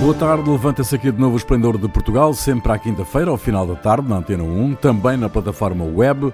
[0.00, 3.66] Boa tarde, levanta-se aqui de novo o Esplendor de Portugal, sempre à quinta-feira, ao final
[3.66, 6.32] da tarde, na Antena 1, também na plataforma web.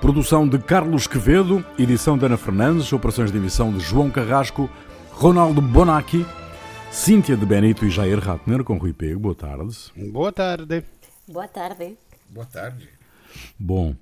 [0.00, 4.70] Produção de Carlos Quevedo, edição de Ana Fernandes, operações de emissão de João Carrasco,
[5.10, 6.24] Ronaldo Bonacci,
[6.90, 9.20] Cíntia de Benito e Jair Ratner, com Rui Pego.
[9.20, 9.76] Boa tarde.
[10.10, 10.82] Boa tarde.
[11.28, 11.98] Boa tarde.
[12.30, 12.88] Boa tarde.
[13.58, 13.94] Bom,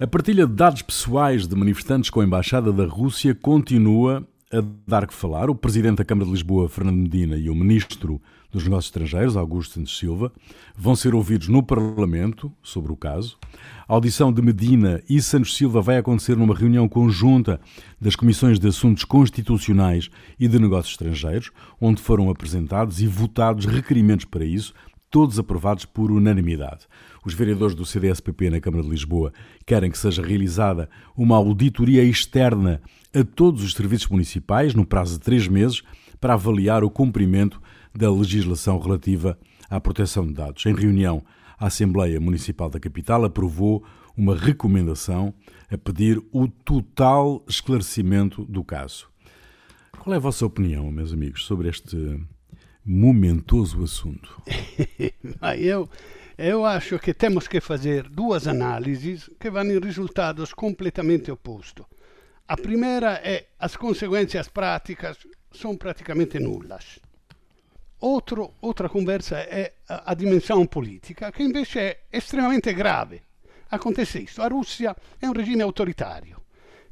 [0.00, 5.06] a partilha de dados pessoais de manifestantes com a Embaixada da Rússia continua a dar
[5.06, 5.48] que falar.
[5.48, 9.74] O Presidente da Câmara de Lisboa, Fernando Medina, e o Ministro dos Negócios Estrangeiros, Augusto
[9.74, 10.32] Santos Silva,
[10.76, 13.38] vão ser ouvidos no Parlamento sobre o caso.
[13.86, 17.60] A audição de Medina e Santos Silva vai acontecer numa reunião conjunta
[18.00, 20.08] das Comissões de Assuntos Constitucionais
[20.40, 24.72] e de Negócios Estrangeiros, onde foram apresentados e votados requerimentos para isso,
[25.10, 26.86] todos aprovados por unanimidade.
[27.24, 29.32] Os vereadores do CDSPP na Câmara de Lisboa
[29.66, 32.80] querem que seja realizada uma auditoria externa
[33.14, 35.82] a todos os serviços municipais no prazo de três meses
[36.20, 37.60] para avaliar o cumprimento
[37.94, 40.64] da legislação relativa à proteção de dados.
[40.66, 41.22] Em reunião,
[41.58, 43.84] a Assembleia Municipal da Capital aprovou
[44.16, 45.32] uma recomendação
[45.70, 49.08] a pedir o total esclarecimento do caso.
[49.98, 52.20] Qual é a vossa opinião, meus amigos, sobre este
[52.84, 54.42] momentoso assunto?
[55.58, 55.88] eu,
[56.36, 61.86] eu acho que temos que fazer duas análises que vão em resultados completamente opostos.
[62.46, 65.18] A primeira é as consequências práticas
[65.52, 66.98] são praticamente nulas.
[68.00, 73.22] Outro, outra conversa é a, a dimensão política, che invece è estremamente grave.
[73.70, 74.40] Acontece isso.
[74.40, 76.42] A Rússia é um regime autoritário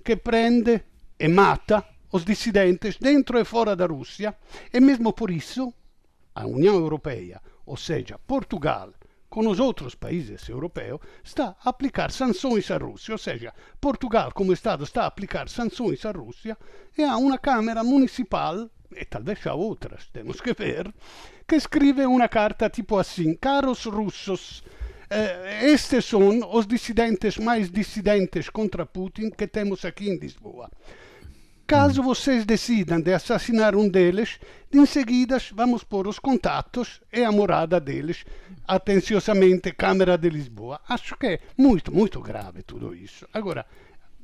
[0.03, 0.85] que prende
[1.19, 4.37] e mata os dissidentes dentro e fora da Rússia
[4.73, 5.73] e mesmo por isso
[6.35, 8.93] a União Europeia, ou seja, Portugal,
[9.37, 14.51] com os outros países europeus, está a aplicar sanções à Rússia, ou seja, Portugal como
[14.51, 16.57] Estado está a aplicar sanções à Rússia
[16.97, 20.91] e há uma Câmara Municipal e talvez há outras, temos que ver,
[21.47, 24.65] que escreve uma carta tipo assim: Caros russos,
[25.11, 30.71] eh, estes são os dissidentes mais dissidentes contra Putin que temos aqui em Lisboa.
[31.67, 34.39] Caso vocês decidam de assassinar um deles,
[34.73, 38.25] em seguida vamos pôr os contatos e a morada deles,
[38.69, 40.81] atenciosamente Câmara de Lisboa.
[40.89, 43.27] Acho que é muito, muito grave tudo isso.
[43.35, 43.67] Agora,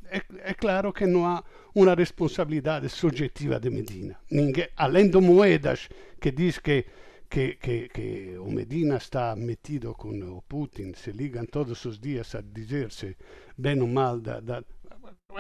[0.08, 1.42] é, é claro que não há
[1.74, 4.16] uma responsabilidade subjetiva de Medina.
[4.30, 5.88] Ninguém, além do Moedas,
[6.20, 6.86] que diz que,
[7.28, 12.36] que, que, que o Medina está metido com o Putin, se ligam todos os dias
[12.36, 13.16] a dizer-se
[13.58, 14.62] bem ou mal da, da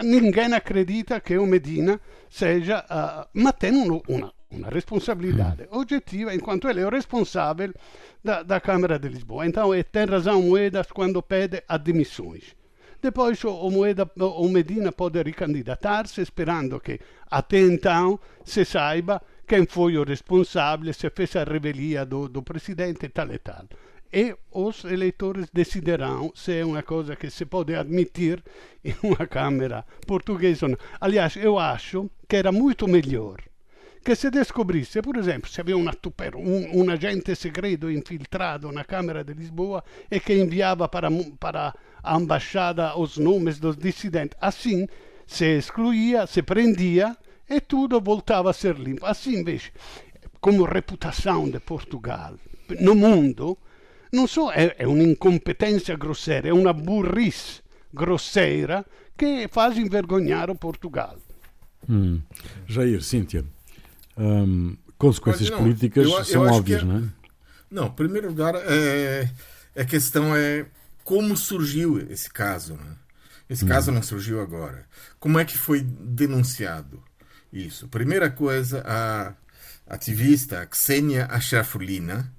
[0.02, 2.00] ninguém acredita que o Medina
[2.30, 7.72] seja, uh, ma tem una, una responsabilidade oggettiva, enquanto ele é o responsável
[8.22, 9.46] da, da Câmara de Lisboa.
[9.46, 12.54] Então, tem razão Moedas quando pede admissões.
[13.02, 19.98] Depois o, Moeda, o Medina pode ricandidatar-se, esperando que até então se saiba quem foi
[19.98, 23.66] o responsável, se fez a revelia do, do presidente tal e tal.
[24.12, 28.42] E os eleitores decidirão se é uma coisa que se pode admitir
[28.84, 30.78] em uma Câmara portuguesa ou não.
[31.00, 33.40] Aliás, eu acho que era muito melhor
[34.04, 39.84] que se descobrisse, por exemplo, se havia um, agente segreto infiltrado na Câmara de Lisboa
[40.10, 41.08] e que enviava para,
[41.38, 44.36] para a embaixada os nomes dos dissidentes.
[44.40, 44.88] Assim
[45.24, 47.16] se excluía, se prendia
[47.48, 49.06] e tudo voltava a ser limpo.
[49.06, 49.70] Assim, invece,
[50.40, 52.34] como reputação de Portugal
[52.80, 53.56] no mundo,
[54.12, 57.62] não só é, é un'incompetência grosseira, é uma burrice
[57.92, 58.84] grosseira
[59.16, 61.16] que faz envergonhar o Portugal.
[61.88, 62.20] Hum.
[62.66, 63.44] Jair, Cíntia,
[64.16, 67.02] hum, consequências não, políticas eu, eu são óbvias, é, não é?
[67.70, 69.30] Não, em primeiro lugar, é,
[69.74, 70.66] a questão é
[71.02, 72.74] como surgiu esse caso.
[72.74, 72.96] Né?
[73.48, 73.68] Esse hum.
[73.68, 74.86] caso não surgiu agora.
[75.18, 77.02] Como é que foi denunciado
[77.52, 77.88] isso?
[77.88, 79.34] Primeira coisa, a
[79.86, 82.32] ativista Ksenia Achrafulina,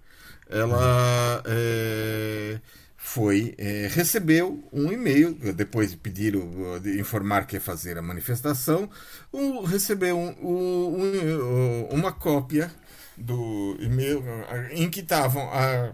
[0.49, 2.59] ela é,
[2.97, 6.33] foi é, recebeu um e-mail depois de pedir
[6.81, 8.89] de informar que ia fazer a manifestação,
[9.31, 12.71] um, recebeu um, um, uma cópia
[13.17, 14.23] do e-mail
[14.71, 15.93] em que estavam a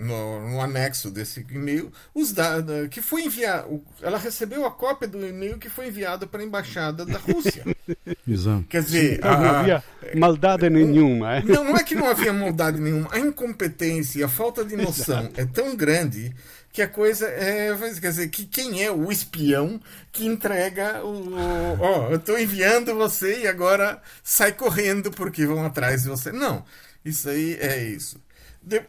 [0.00, 3.82] no, no, anexo desse e-mail os dados que foi enviado.
[4.00, 7.64] Ela recebeu a cópia do e-mail que foi enviado para a embaixada da Rússia.
[8.26, 8.64] Exato.
[8.68, 11.36] Quer dizer, então, a, não havia maldade nenhuma.
[11.36, 11.42] É?
[11.42, 13.08] Não, não é que não havia maldade nenhuma.
[13.12, 15.40] A incompetência e a falta de noção Exato.
[15.40, 16.34] é tão grande
[16.72, 17.76] que a coisa é.
[18.00, 19.80] Quer dizer, que quem é o espião
[20.12, 21.34] que entrega o.
[21.78, 26.32] Ó, oh, eu estou enviando você e agora sai correndo porque vão atrás de você.
[26.32, 26.64] Não,
[27.04, 28.20] isso aí é isso.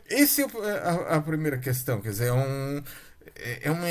[0.10, 0.46] Essa é
[0.84, 2.84] a, a, primeira questão, quer dizer, é, um,
[3.36, 3.88] é, é uma,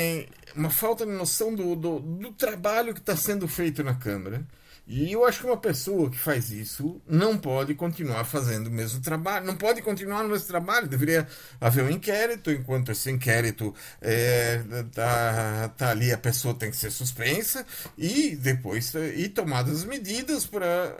[0.55, 4.45] uma falta de noção do, do, do trabalho que está sendo feito na Câmara.
[4.87, 8.99] E eu acho que uma pessoa que faz isso não pode continuar fazendo o mesmo
[8.99, 10.87] trabalho, não pode continuar no mesmo trabalho.
[10.87, 11.27] Deveria
[11.61, 14.61] haver um inquérito, enquanto esse inquérito é,
[14.91, 17.65] tá, tá ali, a pessoa tem que ser suspensa
[17.97, 20.97] e depois e tomadas medidas para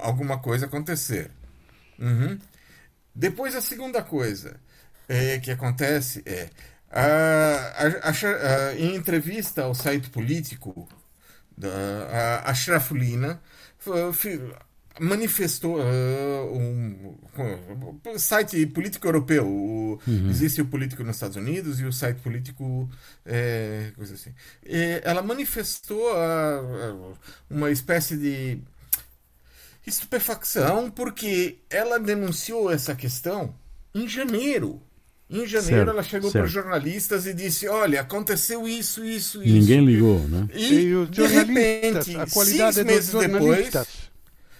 [0.00, 1.30] alguma coisa acontecer.
[1.98, 2.38] Uhum.
[3.16, 4.60] Depois a segunda coisa
[5.08, 6.50] é, que acontece é
[6.90, 10.86] a, a, a, em entrevista ao site político
[11.56, 13.40] da a Shrafulina
[15.00, 17.16] manifestou uh, um,
[18.06, 20.30] um, site político europeu o, uhum.
[20.30, 22.88] existe o político nos Estados Unidos e o site político
[23.24, 24.32] é, coisa assim
[24.64, 27.14] e ela manifestou uh,
[27.48, 28.58] uma espécie de
[29.86, 33.54] estupefacção porque ela denunciou essa questão
[33.94, 34.82] em janeiro
[35.28, 39.52] em janeiro certo, ela chegou para os jornalistas e disse: Olha, aconteceu isso, isso, isso.
[39.52, 40.48] Ninguém ligou, né?
[40.54, 43.74] E, e de repente, a qualidade seis meses depois,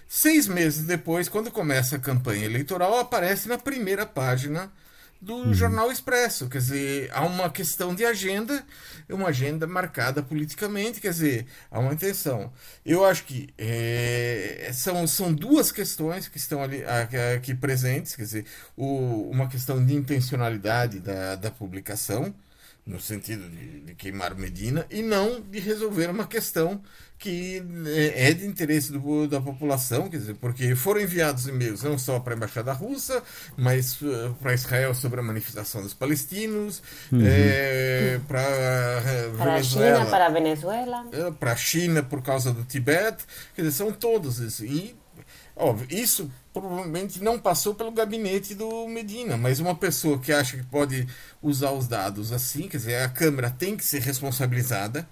[0.08, 4.72] seis meses depois, quando começa a campanha eleitoral, aparece na primeira página
[5.26, 5.52] do uhum.
[5.52, 6.48] Jornal Expresso.
[6.48, 8.64] Quer dizer, há uma questão de agenda,
[9.10, 12.52] uma agenda marcada politicamente, quer dizer, há uma intenção.
[12.84, 16.84] Eu acho que é, são, são duas questões que estão ali
[17.34, 18.46] aqui presentes, quer dizer,
[18.76, 22.32] o, uma questão de intencionalidade da, da publicação,
[22.86, 26.80] no sentido de, de queimar Medina, e não de resolver uma questão
[27.18, 31.98] que é, é de interesse do, da população, quer dizer, porque foram enviados e-mails não
[31.98, 33.22] só para a embaixada russa,
[33.56, 37.22] mas uh, para Israel sobre a manifestação dos palestinos, uhum.
[37.24, 38.44] é, para
[39.36, 43.24] para a China, para a Venezuela, é, para a China por causa do Tibete,
[43.54, 44.64] quer dizer, são todos isso.
[44.64, 44.94] E
[45.56, 50.64] óbvio, isso provavelmente não passou pelo gabinete do Medina, mas uma pessoa que acha que
[50.64, 51.06] pode
[51.42, 55.08] usar os dados assim, quer dizer, a Câmara tem que ser responsabilizada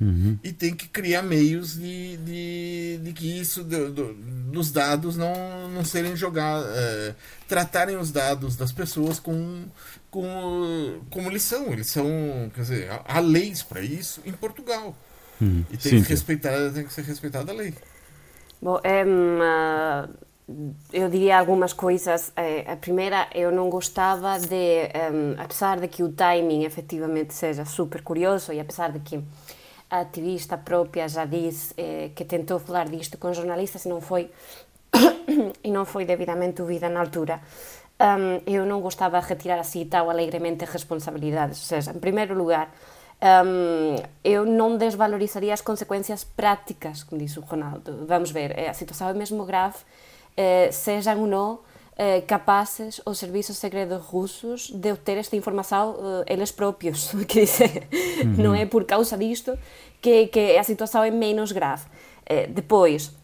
[0.00, 0.38] Uhum.
[0.42, 5.68] E tem que criar meios de, de, de que isso, do, do, dos dados não,
[5.68, 7.14] não serem jogados, é,
[7.46, 9.64] tratarem os dados das pessoas com,
[10.10, 11.70] com, como eles são.
[11.70, 12.06] Eles são,
[12.54, 14.96] quer dizer, há, leis para isso em Portugal.
[15.38, 15.66] Uhum.
[15.70, 17.74] E tem que, respeitar, tem que ser respeitada a lei.
[18.60, 19.04] Bom, é,
[20.92, 22.32] eu diria algumas coisas.
[22.66, 24.90] A primeira, eu não gostava de,
[25.38, 29.24] apesar de que o timing efetivamente seja super curioso e apesar de que
[29.90, 34.30] a ativista própria já disse eh, que tentou falar disto com jornalistas e não foi
[35.64, 37.40] e não foi devidamente ouvida na altura.
[38.00, 41.58] Um, eu não gostava de retirar assim tão alegremente responsabilidades.
[41.58, 42.72] Ou seja, em primeiro lugar,
[43.22, 48.04] um, eu não desvalorizaria as consequências práticas, como disse o Ronaldo.
[48.06, 49.76] Vamos ver, a situação é mesmo grave,
[50.36, 51.58] eh, sejam ou não
[52.02, 57.10] eh, capazes os serviços secretos russos de obter esta informação eh, eles próprios.
[57.28, 57.88] Quer dizer,
[58.24, 58.34] uhum.
[58.38, 59.58] não é por causa disto
[60.00, 61.84] que, que a situação é menos grave.
[62.24, 63.14] Eh, depois,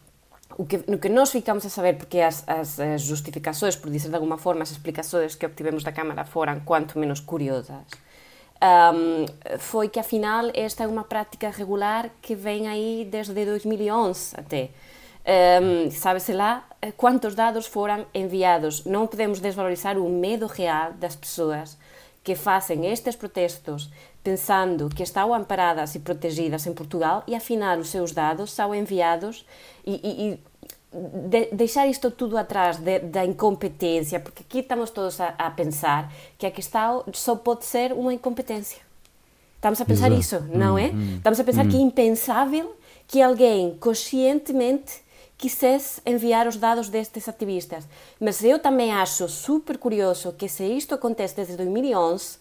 [0.58, 4.10] o que, no que nós ficamos a saber, porque as, as, as justificações, por dizer
[4.10, 7.86] de alguma forma, as explicações que obtivemos da Câmara foram quanto menos curiosas,
[8.62, 14.70] um, foi que afinal esta é uma prática regular que vem aí desde 2011 até.
[15.60, 18.84] Um, Sabe-se lá eh, quantos dados foram enviados.
[18.84, 21.76] Não podemos desvalorizar o medo real das pessoas
[22.22, 23.90] que fazem estes protestos
[24.22, 29.46] pensando que estão amparadas e protegidas em Portugal e afinal os seus dados são enviados
[29.86, 30.40] e, e, e
[30.92, 36.12] de, deixar isto tudo atrás de, da incompetência, porque aqui estamos todos a, a, pensar
[36.38, 38.78] que a questão só pode ser uma incompetência.
[39.56, 40.20] Estamos a pensar Exato.
[40.20, 40.88] isso, não é?
[40.88, 41.68] Hum, estamos a pensar hum.
[41.68, 42.76] que é impensável
[43.08, 45.04] que alguém conscientemente
[45.38, 47.84] quisesse enviar os dados destes ativistas.
[48.20, 52.38] Mas eu também acho super curioso que se isto acontece desde 2011,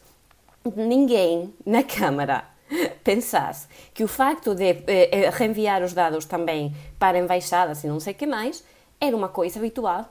[0.76, 2.55] ninguém na Câmara
[3.04, 8.00] pensasse que o facto de eh, eh, reenviar os dados também para embaixadas e não
[8.00, 8.64] sei o que mais
[9.00, 10.06] era uma coisa habitual.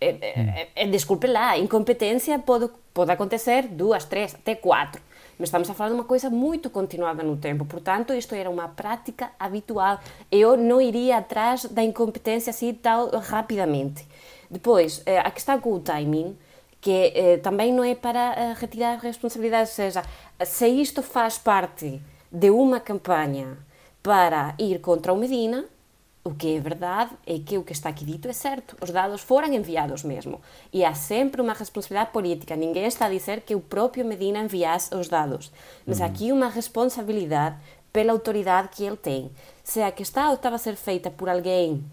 [0.00, 5.02] É, é, é, desculpe lá, incompetência pode, pode acontecer duas, três, até quatro
[5.40, 7.64] mas estamos a falar de uma coisa muito continuada no tempo.
[7.64, 9.98] Portanto, isto era uma prática habitual.
[10.30, 14.06] Eu não iria atrás da incompetência assim tão rapidamente.
[14.50, 16.36] Depois, eh, a questão com o timing,
[16.80, 20.02] que eh, também não é para eh, retirar responsabilidade, ou seja,
[20.44, 22.00] se isto faz parte
[22.32, 23.58] de uma campanha
[24.02, 25.66] para ir contra o Medina,
[26.22, 28.76] o que é verdade é que o que está aqui dito é certo.
[28.80, 30.40] Os dados foram enviados mesmo.
[30.72, 32.54] E há sempre uma responsabilidade política.
[32.56, 35.50] Ninguém está a dizer que o próprio Medina enviasse os dados.
[35.86, 36.06] Mas uhum.
[36.06, 37.56] aqui uma responsabilidade
[37.90, 39.30] pela autoridade que ele tem.
[39.64, 41.84] Se a questão estava a ser feita por alguém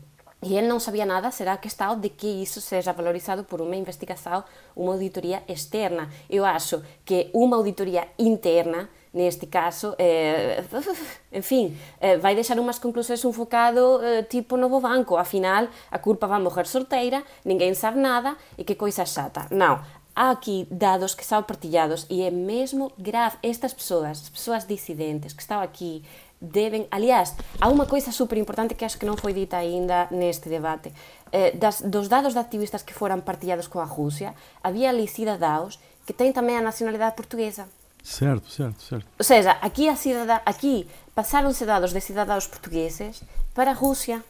[0.41, 4.43] e ele não sabia nada, será questão de que isso seja valorizado por uma investigação,
[4.75, 6.09] uma auditoria externa.
[6.29, 10.63] Eu acho que uma auditoria interna neste caso, eh,
[11.33, 16.27] enfim, eh, vai deixar unhas conclusões un focado eh, tipo novo banco, afinal, a culpa
[16.27, 19.49] vai morrer sorteira, ninguén sabe nada, e que coisa chata.
[19.49, 19.81] Non,
[20.13, 23.37] há aquí dados que estão partilhados e é mesmo grave.
[23.41, 26.05] Estas pessoas, as pessoas dissidentes que estão aqui,
[26.41, 26.87] devem.
[26.91, 30.93] Aliás, há uma coisa super importante que acho que não foi dita ainda neste debate.
[31.31, 35.79] Eh, das, dos dados de activistas que foram partilhados com a Rússia, havia ali cidadãos
[36.05, 37.67] que têm também a nacionalidade portuguesa.
[38.03, 39.05] Certo, certo, certo.
[39.19, 43.21] Ou seja, aqui, a cidadã, aqui passaram-se dados de cidadãos portugueses
[43.53, 44.23] para a Rússia.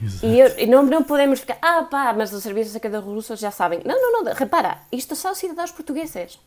[0.00, 0.26] Exato.
[0.26, 3.50] E, eu, e não, não podemos ficar, ah pá, mas os serviços secretos russos já
[3.50, 3.80] sabem.
[3.84, 6.38] Não, não, não, repara, isto são cidadãos portugueses.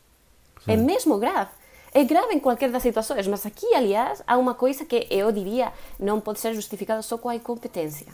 [0.64, 0.72] Sim.
[0.72, 1.50] É mesmo grave.
[1.92, 5.72] É grave em qualquer das situações, mas aqui, aliás, há uma coisa que eu diria
[5.98, 8.06] não pode ser justificada só com a incompetência.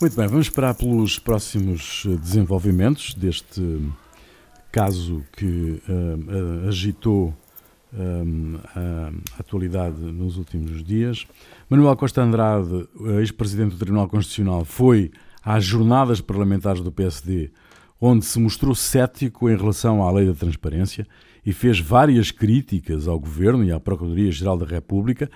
[0.00, 3.92] Muito bem, vamos esperar pelos próximos eh, desenvolvimentos deste
[4.72, 7.34] caso que uh, agitou
[8.74, 11.26] a atualidade nos últimos dias.
[11.68, 15.10] Manuel Costa Andrade, ex-presidente do Tribunal Constitucional, foi
[15.44, 17.50] às jornadas parlamentares do PSD,
[18.00, 21.06] onde se mostrou cético em relação à lei da transparência
[21.44, 25.30] e fez várias críticas ao Governo e à Procuradoria-Geral da República.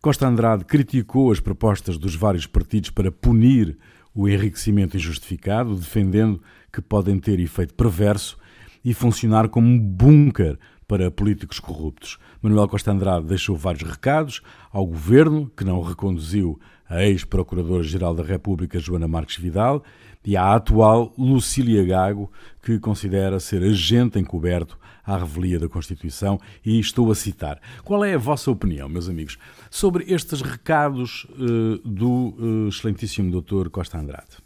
[0.00, 3.76] Costa Andrade criticou as propostas dos vários partidos para punir
[4.14, 6.40] o enriquecimento injustificado, defendendo
[6.72, 8.38] que podem ter efeito perverso
[8.84, 12.18] e funcionar como um bunker para políticos corruptos.
[12.40, 14.40] Manuel Costa Andrade deixou vários recados
[14.72, 19.82] ao governo, que não reconduziu a ex-procuradora-geral da República, Joana Marques Vidal,
[20.24, 22.30] e à atual Lucília Gago,
[22.62, 27.60] que considera ser agente encoberto à revelia da Constituição, e estou a citar.
[27.84, 29.38] Qual é a vossa opinião, meus amigos,
[29.70, 34.36] sobre estes recados uh, do uh, excelentíssimo doutor Costa Andrade?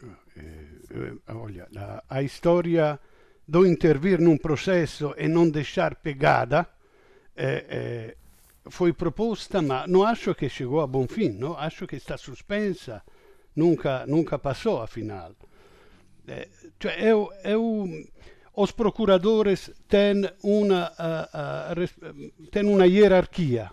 [0.00, 2.98] Eh, olha, a, a história
[3.46, 6.66] do intervir num processo e não deixar pegada
[8.70, 11.56] foi proposta, mas não acho que chegou a bom fim, não?
[11.56, 13.02] acho que está suspensa,
[13.54, 15.32] nunca, nunca passou afinal.
[16.26, 16.48] É,
[16.78, 17.88] cioè, eu, eu
[18.62, 23.70] os procuradores têm uma, uh, uh, têm uma hierarquia,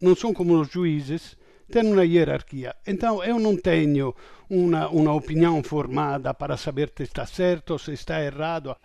[0.00, 1.36] não são como os juízes,
[1.68, 2.72] têm uma hierarquia.
[2.86, 4.14] Então eu não tenho
[4.48, 8.76] uma, uma opinião formada para saber se está certo se está errado.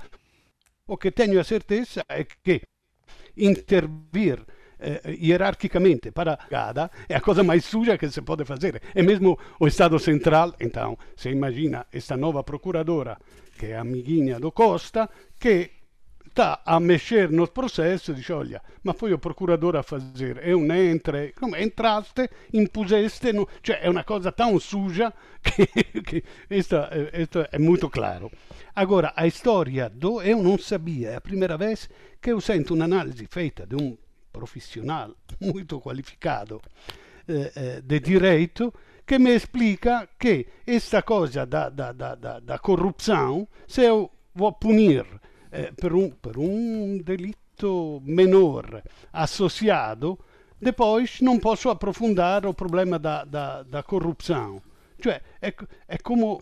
[0.88, 2.64] O que tenho a certeza é que
[3.38, 4.44] intervir
[4.84, 8.82] eh, hierarquicamente para cada é a coisa mais suja que se pode fazer.
[8.94, 13.18] É mesmo o Estado Central, então, se imagina esta nova procuradora
[13.58, 15.10] que é amiguinha do Costa,
[15.40, 15.72] que
[16.34, 20.60] está a mexer nos processos e diz, olha, ma foi o procurador a fazer, eu
[20.60, 23.48] nem entrei, come entraste, impuseste, no...
[23.62, 25.68] cioè è una cosa tão suja che,
[26.02, 28.32] che questo, questo è molto claro.
[28.74, 31.88] Agora, a storia, do, eu não sabia, é a primeira vez
[32.20, 33.96] que eu sento un'analisi feita de um
[34.34, 36.60] profissional muito qualificado
[37.26, 38.74] eh, eh, de direito
[39.06, 44.56] che mi explica che questa cosa da, da, da, da, da corruzione, se io vuoi
[44.58, 47.02] punire eh, per, un, per un
[48.06, 50.18] menor associato,
[50.58, 54.62] depois non posso approfondire il problema da, da, da corruzione.
[54.98, 55.54] Cioè, è,
[55.86, 56.38] è come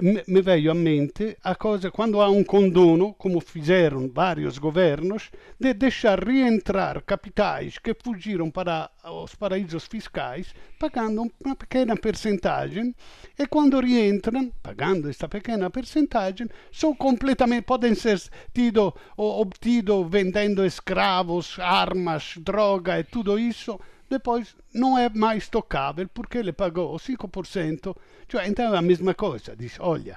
[0.00, 5.30] me, me veio à mente a coisa quando há um condono, como fizeram vários governos,
[5.58, 12.94] de deixar reentrar capitais que fugiram para os paraísos fiscais, pagando uma pequena percentagem,
[13.38, 18.20] e quando reentram, pagando esta pequena percentagem, são completamente, podem ser
[18.52, 23.80] tido ou obtido vendendo escravos, armas, droga e tudo isso,
[24.12, 27.96] depois não é mais tocável porque ele pagou 5%,
[28.28, 30.16] cioè então é a mesma coisa, diz, olha,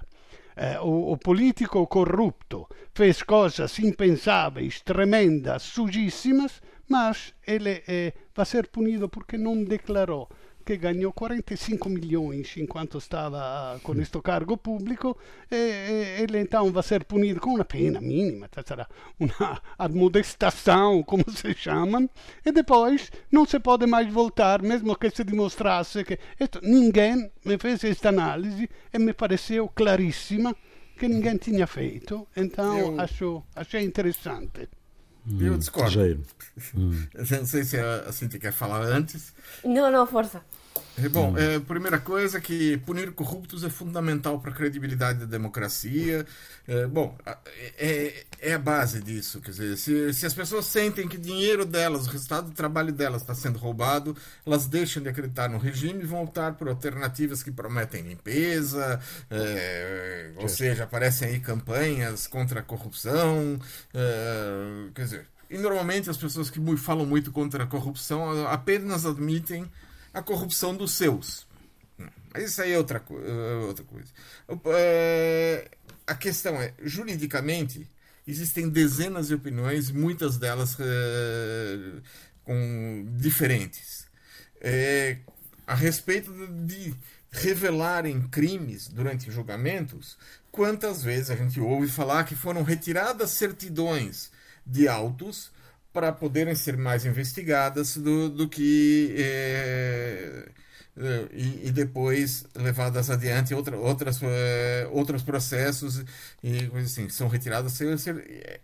[0.56, 8.68] eh, o, o, político corrupto fez coisas impensáveis, tremendas, sujíssimas, mas ele eh, vai ser
[8.68, 10.30] punido porque não declarou
[10.66, 16.82] che guadagnò 45 milioni enquanto stava con questo cargo pubblico e, e, e então vai
[16.82, 18.88] ser punido com uma pena mínima, sarà
[19.20, 22.10] una admoestação, como se chamam,
[22.44, 27.58] e depois não se pode mais voltar, mesmo que se dimostrasse que esto, ninguém me
[27.60, 30.56] fez esta análise e me pareceu claríssima
[30.98, 33.00] que ninguém tinha feito, então Eu...
[33.00, 34.68] acho, achei interessante.
[35.28, 36.24] Eu hum, discordo.
[36.76, 37.08] Hum.
[37.14, 39.34] Não sei se a Cintia quer falar antes.
[39.64, 40.42] Não, não, força.
[40.98, 41.38] É, bom, hum.
[41.38, 46.26] é, primeira coisa que punir corruptos é fundamental para a credibilidade da democracia.
[46.68, 47.18] É, bom,
[47.78, 49.42] é, é, a base disso.
[49.42, 53.22] Quer dizer, se, se as pessoas sentem que dinheiro delas, o resultado do trabalho delas
[53.22, 54.16] está sendo roubado,
[54.46, 60.32] elas deixam de acreditar no regime e vão optar por alternativas que prometem limpeza, é,
[60.38, 63.60] ou seja, aparecem aí campanhas contra a corrupção.
[63.94, 69.70] É, quer dizer, E normalmente as pessoas que falam muito contra a corrupção apenas admitem
[70.16, 71.46] a corrupção dos seus.
[72.34, 74.10] Mas isso aí é outra, é outra coisa.
[74.74, 75.70] É,
[76.08, 77.86] a questão é, juridicamente,
[78.26, 82.02] existem dezenas de opiniões, muitas delas é,
[82.46, 84.08] com diferentes.
[84.62, 85.18] É,
[85.68, 86.32] a respeito
[86.66, 86.96] de
[87.30, 90.18] revelarem crimes durante julgamentos,
[90.50, 94.32] quantas vezes a gente ouve falar que foram retiradas certidões
[94.66, 95.52] de autos
[95.96, 100.50] para poderem ser mais investigadas do, do que é,
[101.32, 106.04] e, e, depois levadas adiante outra, outras, é, outros processos
[106.44, 107.80] e coisas assim são retiradas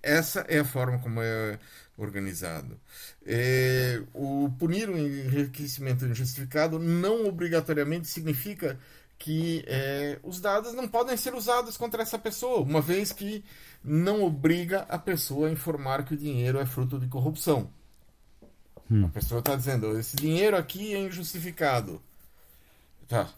[0.04, 1.58] essa é a forma como é
[1.98, 2.78] organizado.
[3.26, 8.78] É, o punir o enriquecimento injustificado não obrigatoriamente significa
[9.18, 13.42] que é, os dados não podem ser usados contra essa pessoa, uma vez que
[13.84, 17.70] não obriga a pessoa a informar que o dinheiro é fruto de corrupção.
[18.90, 19.06] Hum.
[19.06, 22.02] A pessoa está dizendo, esse dinheiro aqui é injustificado.
[23.08, 23.30] Tá.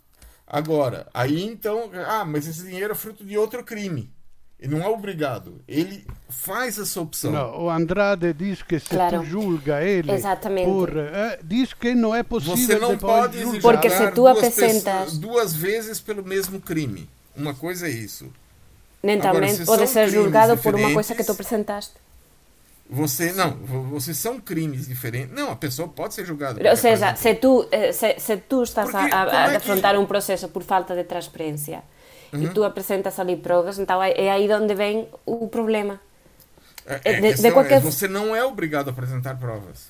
[0.46, 4.12] Agora, aí então, ah, mas esse dinheiro é fruto de outro crime.
[4.60, 5.62] Ele não é obrigado.
[5.68, 7.32] Ele faz essa opção.
[7.32, 9.20] Não, o Andrade diz que se claro.
[9.20, 10.66] tu julga ele Exatamente.
[10.66, 14.38] por eh, diz que não é possível Você não pode julgar porque se tu duas,
[14.38, 17.10] apresentas duas vezes pelo mesmo crime.
[17.36, 18.32] Uma coisa é isso.
[19.04, 21.94] Agora, também pode ser julgado por uma coisa que tu apresentaste.
[22.90, 23.52] Você não,
[23.90, 25.34] vocês são crimes diferentes.
[25.34, 26.70] Não, a pessoa pode ser julgada.
[26.70, 29.94] Ou seja, se tu, eh, se, se tu estás Porque, a, a, a é afrontar
[29.94, 29.98] que...
[29.98, 31.82] um processo por falta de transparência
[32.32, 32.44] uhum.
[32.44, 36.00] e tu apresentas ali provas, então é, é aí onde vem o problema.
[36.86, 37.78] É, é de, de qualquer...
[37.78, 39.88] é, você não é obrigado a apresentar provas.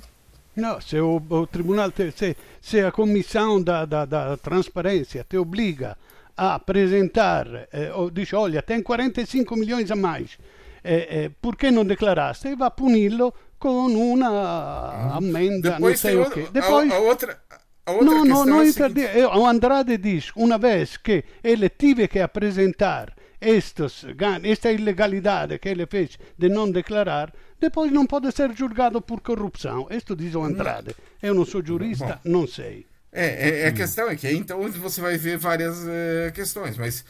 [0.55, 5.36] Não, se o, o tribunal, te, se, se a comissão da, da, da transparência te
[5.36, 5.98] obriga
[6.36, 10.38] a apresentar, eh, ou diz, olha, tem 45 milhões a mais,
[10.84, 12.48] eh, eh, por que não declaraste?
[12.48, 16.48] E vai puni-lo com uma amenda, Depois não sei o quê.
[16.52, 17.40] Depois, a, a outra,
[17.88, 24.06] não, não, não é O Andrade diz, uma vez que ele tive que apresentar estes,
[24.43, 29.88] esta ilegalidade que ele fez de não declarar, depois não pode ser julgado por corrupção.
[29.89, 30.96] Isto diz o Andrade.
[31.22, 32.86] Eu não sou jurista, não sei.
[33.15, 37.06] É, é, a questão é que então você vai ver várias é, questões, mas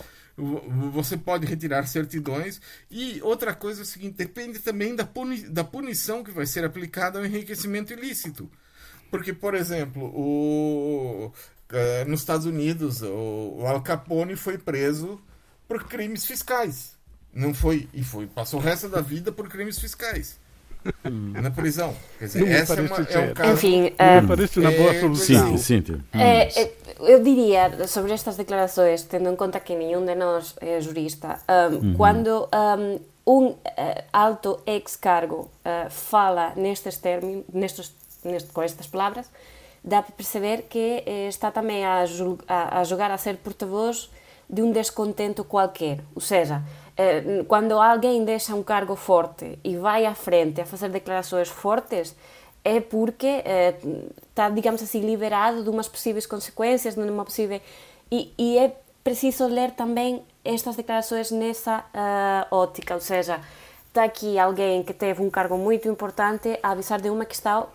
[0.91, 2.59] você pode retirar certidões
[2.91, 6.65] e outra coisa é o seguinte, depende também da, puni, da punição que vai ser
[6.65, 8.49] aplicada ao enriquecimento ilícito.
[9.09, 15.21] Porque, por exemplo, o, uh, nos Estados Unidos, o, o Al Capone foi preso
[15.67, 16.97] por crimes fiscais.
[17.31, 20.39] Não foi, e foi, passou o resto da vida por crimes fiscais.
[21.03, 21.93] Na prisão.
[22.19, 23.53] Quer dizer, essa é, uma, é, um caso.
[23.53, 25.57] Enfim, um, parece uma boa solução.
[25.57, 30.55] Sim, é, é, eu diria sobre estas declarações, tendo em conta que nenhum de nós
[30.61, 31.93] é jurista, um, uhum.
[31.95, 33.57] quando um, um uh,
[34.11, 37.93] alto ex-cargo uh, fala nestes termos, nestes
[38.25, 39.29] neste, com estas palavras,
[39.83, 42.05] dá para perceber que eh, está também a,
[42.47, 44.09] a, a jogar a ser porta-voz
[44.49, 45.99] de um descontento qualquer.
[46.15, 46.82] Ou seja, eh,
[47.47, 52.15] quando alguém deixa um cargo forte e vai à frente a fazer declarações fortes,
[52.63, 53.75] é porque eh,
[54.29, 57.59] está, digamos assim, liberado de umas possíveis consequências, de uma possível...
[58.11, 63.41] E, e é preciso ler também estas declarações nessa uh, ótica, ou seja,
[63.87, 67.67] está aqui alguém que teve um cargo muito importante a avisar de uma questão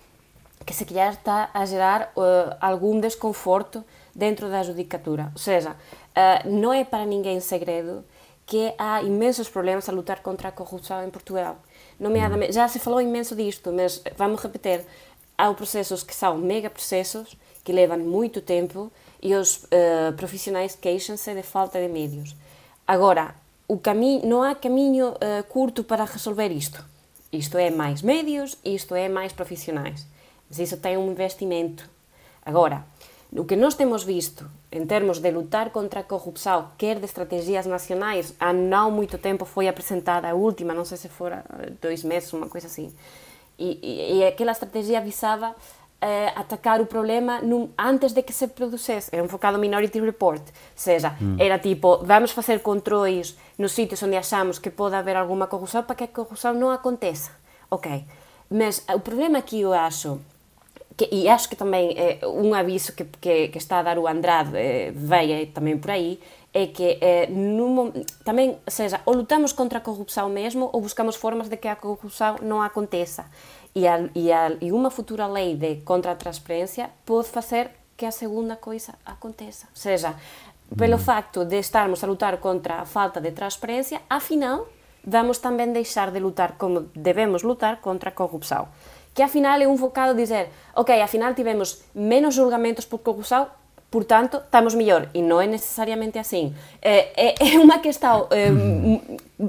[0.64, 5.30] que se calhar está a gerar uh, algum desconforto dentro da judicatura.
[5.32, 8.04] Ou seja, uh, não é para ninguém segredo
[8.48, 11.58] que há imensos problemas a lutar contra a corrupção em Portugal.
[12.00, 14.86] Nomeadamente, já se falou imenso disto, mas vamos repetir,
[15.36, 18.90] há processos que são mega processos, que levam muito tempo,
[19.22, 22.34] e os uh, profissionais queixam-se de falta de meios.
[22.86, 23.34] Agora,
[23.68, 26.82] o caminho, não há caminho uh, curto para resolver isto.
[27.30, 30.06] Isto é mais médios, isto é mais profissionais.
[30.48, 31.86] Mas isso tem um investimento.
[32.46, 32.82] Agora,
[33.30, 37.66] o que nós temos visto em termos de lutar contra a corrupção, quer de estratégias
[37.66, 41.44] nacionais, há não muito tempo foi apresentada a última, não sei se fora
[41.80, 42.92] dois meses, uma coisa assim.
[43.58, 45.54] E, e, e aquela estratégia visava
[46.00, 49.10] eh, atacar o problema num, antes de que se produzisse.
[49.10, 50.40] Era um focado Minority Report.
[50.40, 51.36] Ou seja, hum.
[51.40, 55.96] era tipo, vamos fazer controles nos sítios onde achamos que pode haver alguma corrupção para
[55.96, 57.32] que a corrupção não aconteça.
[57.68, 58.04] Ok.
[58.48, 60.20] Mas o problema que eu acho
[60.98, 64.08] que, e acho que também é um aviso que, que, que, está a dar o
[64.08, 66.20] Andrade é, veio também por aí
[66.52, 66.98] é que
[67.30, 67.92] no,
[68.24, 72.36] também seja ou lutamos contra a corrupção mesmo ou buscamos formas de que a corrupção
[72.42, 73.26] não aconteça.
[73.74, 78.04] E, a, e, a, e uma futura lei de contra a transparência pode fazer que
[78.04, 79.66] a segunda coisa aconteça.
[79.70, 80.16] Ou seja
[80.76, 84.66] pelo facto de estarmos a lutar contra a falta de transparência afinal
[85.04, 88.68] vamos também deixar de lutar como devemos lutar contra a corrupção.
[89.18, 93.48] Que afinal é um bocado dizer, ok, afinal tivemos menos julgamentos por corrupção,
[93.90, 95.08] portanto, estamos melhor.
[95.12, 96.54] E não é necessariamente assim.
[96.80, 98.46] É, é, é uma questão é,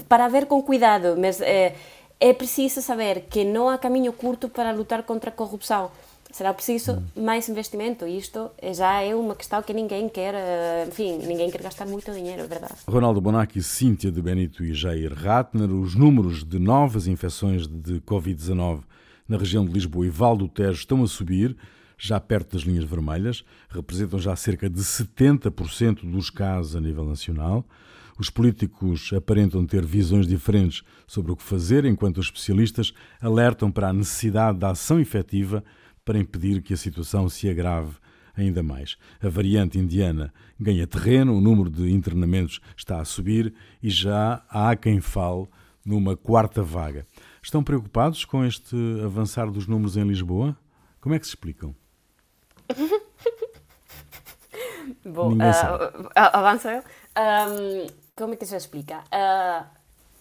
[0.07, 1.75] para ver com cuidado, mas é,
[2.19, 5.91] é preciso saber que não há caminho curto para lutar contra a corrupção
[6.31, 11.17] será preciso mais investimento e isto já é uma questão que ninguém quer, eh, enfim,
[11.25, 12.75] ninguém quer gastar muito dinheiro, é verdade.
[12.87, 18.81] Ronaldo Bonacci, Cíntia de Benito e Jair Ratner, os números de novas infecções de Covid-19
[19.29, 21.55] na região de Lisboa e Val do Tejo estão a subir,
[21.97, 27.63] já perto das linhas vermelhas, representam já cerca de 70% dos casos a nível nacional.
[28.17, 33.89] Os políticos aparentam ter visões diferentes sobre o que fazer, enquanto os especialistas alertam para
[33.89, 35.63] a necessidade da ação efetiva
[36.03, 37.95] para impedir que a situação se agrave
[38.35, 38.97] ainda mais.
[39.21, 44.75] A variante indiana ganha terreno, o número de internamentos está a subir e já há
[44.75, 45.47] quem fale
[45.85, 47.05] numa quarta vaga.
[47.41, 50.57] Estão preocupados com este avançar dos números em Lisboa?
[50.99, 51.73] Como é que se explicam?
[55.05, 55.39] Bom, uh,
[56.15, 56.79] avanço eu.
[56.79, 58.99] Um, como é que se explica?
[58.99, 59.65] Uh,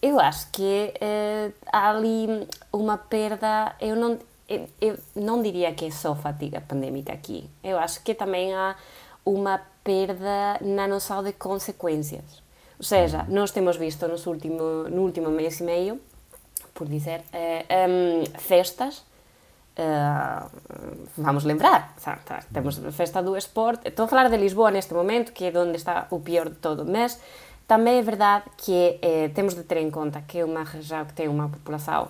[0.01, 3.75] eu acho que uh, há ali uma perda.
[3.81, 7.49] Eu não, eu, eu não diria que é só fatiga pandémica aqui.
[7.63, 8.75] Eu acho que também há
[9.25, 12.41] uma perda na noção de consequências.
[12.77, 15.99] Ou seja, nós temos visto nos último, no último mês e meio,
[16.79, 19.07] por dizer, eh, um, festas
[19.79, 20.49] Uh,
[21.17, 21.95] vamos lembrar,
[22.51, 23.87] temos a festa do esporte.
[23.87, 26.83] Estou a falar de Lisboa neste momento, que é onde está o pior de todo,
[26.83, 27.17] mas
[27.65, 31.13] também é verdade que eh, temos de ter em conta que é uma região que
[31.13, 32.09] tem uma população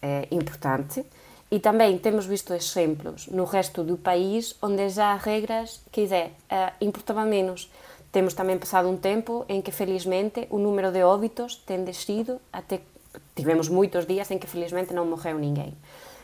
[0.00, 1.04] eh, importante
[1.50, 6.26] e também temos visto exemplos no resto do país onde já há regras, quer dizer,
[6.52, 7.72] uh, importava menos.
[8.12, 12.80] Temos também passado um tempo em que, felizmente, o número de óbitos tem descido, até
[13.40, 15.74] tivemos muitos dias em que, felizmente, não morreu ninguém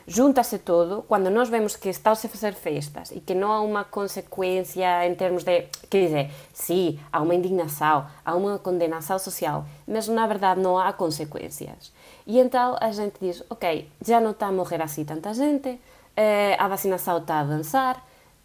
[0.06, 3.84] junta-se todo, quando nós vemos que está-se a fazer festas e que não há uma
[3.84, 5.62] consequência em termos de.
[5.88, 10.92] Quer dizer, sim, há uma indignação, há uma condenação social, mas na verdade não há
[10.92, 11.92] consequências.
[12.26, 15.80] E então a gente diz: ok, já não está a morrer assim tanta gente,
[16.16, 18.02] eh, a vacinação está a avançar,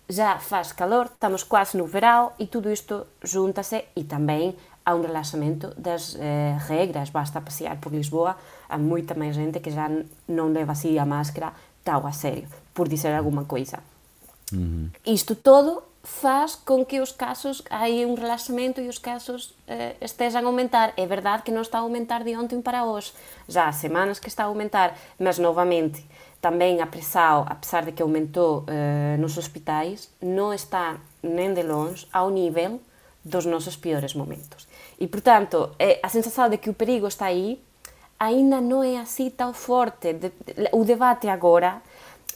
[0.07, 4.55] já faz calor, estamos quase no verão e tudo isto junta-se e também
[4.85, 7.09] há um relaxamento das eh, regras.
[7.09, 8.35] Basta passear por Lisboa,
[8.69, 9.89] há muita mais gente que já
[10.27, 11.51] não leva assim a máscara
[11.83, 13.79] tão a sério, por dizer alguma coisa.
[14.53, 14.89] Uhum.
[15.05, 20.45] Isto todo faz com que os casos, aí um relaxamento e os casos eh, a
[20.45, 20.93] aumentar.
[20.95, 23.11] É verdade que não está a aumentar de ontem para hoje,
[23.47, 26.05] já há semanas que está a aumentar, mas novamente
[26.41, 32.07] também a pressão, apesar de que aumentou eh, nos hospitais, não está nem de longe
[32.13, 32.79] ao nível
[33.23, 34.67] dos nossos piores momentos.
[34.99, 37.61] E, portanto, é, a sensação de que o perigo está aí
[38.19, 40.15] ainda não é assim tão forte.
[40.73, 41.81] O debate agora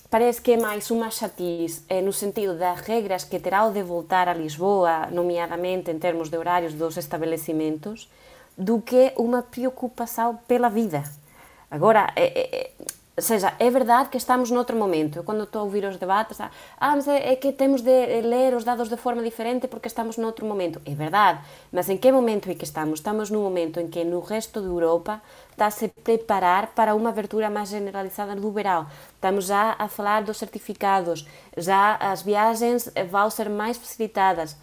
[0.10, 4.30] parece que é mais uma chatice é, no sentido das regras que terá de voltar
[4.30, 8.10] a Lisboa, nomeadamente em termos de horários dos estabelecimentos,
[8.58, 11.04] do que uma preocupação pela vida.
[11.70, 12.72] Agora, é, é,
[13.16, 15.18] ou seja, é verdade que estamos noutro momento.
[15.18, 16.50] Eu, quando estou a ouvir os debates, ah,
[16.80, 20.46] mas é, é, que temos de ler os dados de forma diferente porque estamos noutro
[20.48, 20.82] momento.
[20.84, 21.40] É verdade,
[21.72, 23.00] mas em que momento é que estamos?
[23.00, 25.22] Estamos num momento em que no resto da Europa
[25.52, 28.88] está-se a preparar para uma abertura mais generalizada do verão.
[29.14, 34.58] Estamos já a falar dos certificados, já as viagens vão ser mais facilitadas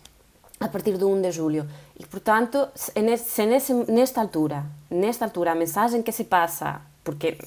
[0.58, 1.68] a partir do 1 de julho.
[1.96, 7.38] E, portanto, se nesse, nesta altura, nesta altura, a mensagem que se passa, porque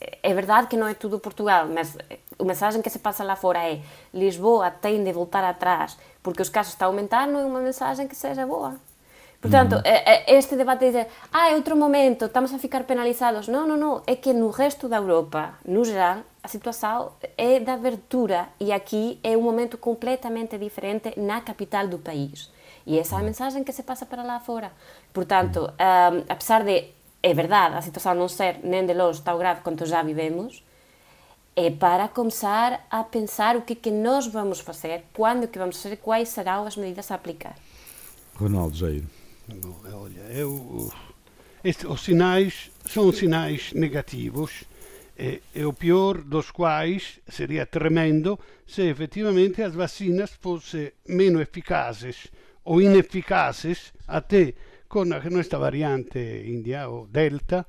[0.00, 1.96] é verdade que não é tudo Portugal, mas
[2.38, 3.80] a mensagem que se passa lá fora é
[4.12, 8.06] Lisboa tem de voltar atrás porque os casos estão a aumentar, não é uma mensagem
[8.08, 8.74] que seja boa.
[9.40, 9.82] Portanto, uhum.
[10.26, 13.46] este debate de ah, é outro momento, estamos a ficar penalizados.
[13.46, 14.02] Não, não, não.
[14.06, 19.20] É que no resto da Europa, no geral, a situação é de abertura e aqui
[19.22, 22.50] é um momento completamente diferente na capital do país.
[22.86, 24.72] E essa é a mensagem que se passa para lá fora.
[25.12, 29.60] Portanto, um, apesar de é verdade, a situação não ser nem de longe tão grave
[29.62, 30.62] quanto já vivemos,
[31.54, 35.96] é para começar a pensar o que, que nós vamos fazer, quando que vamos fazer,
[35.96, 37.56] quais serão as medidas a aplicar.
[38.34, 39.04] Ronaldo Jair.
[39.92, 40.92] Olha, eu,
[41.64, 44.64] este, os sinais são sinais negativos
[45.18, 52.26] e, e o pior dos quais seria tremendo se efetivamente as vacinas fossem menos eficazes
[52.64, 54.52] ou ineficazes até
[54.86, 57.66] con nuestra variante india o delta,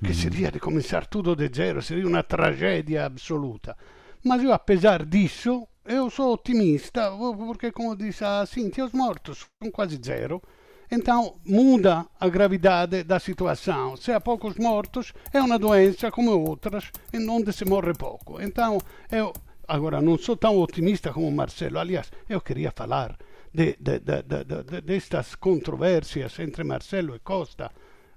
[0.00, 0.14] que mm.
[0.14, 3.76] seria de começar tudo de zero, seria uma tragédia absoluta.
[4.24, 9.70] Mas eu, apesar disso, eu sou otimista, porque como disse a Cintia, os mortos são
[9.70, 10.42] quase zero,
[10.90, 13.96] então muda a gravidade da situação.
[13.96, 18.40] Se há poucos mortos, é uma doença como outras, em onde se morre pouco.
[18.40, 18.78] Então,
[19.10, 19.32] eu
[19.66, 21.78] agora não sou tão otimista como Marcelo.
[21.78, 23.16] Aliás, eu queria falar
[23.52, 27.70] de, de, de, destas controvérsias entre Marcelo e Costa.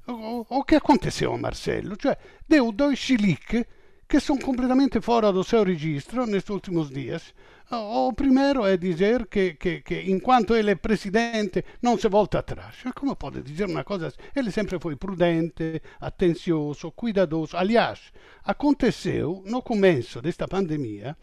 [0.08, 1.96] O, o que aconteceu a Marcelo?
[2.00, 2.18] Cioè,
[2.48, 3.66] deu dois chilique
[4.12, 7.34] que são completamente fora do seu registro nestes últimos dias.
[7.72, 12.76] O primeiro é dizer que, que, que, enquanto ele é presidente não se volta atrás.
[12.94, 14.18] Como pode dizer uma coisa assim?
[14.36, 17.56] Ele sempre foi prudente, atencioso, cuidadoso.
[17.56, 18.12] Aliás,
[18.44, 21.16] aconteceu no começo desta pandemia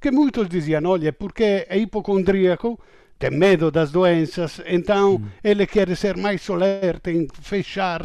[0.00, 2.78] que muitos diziam: olha, porque é hipocondríaco,
[3.18, 5.26] tem medo das doenças, então mm.
[5.42, 8.02] ele quer ser mais solerte em fechar,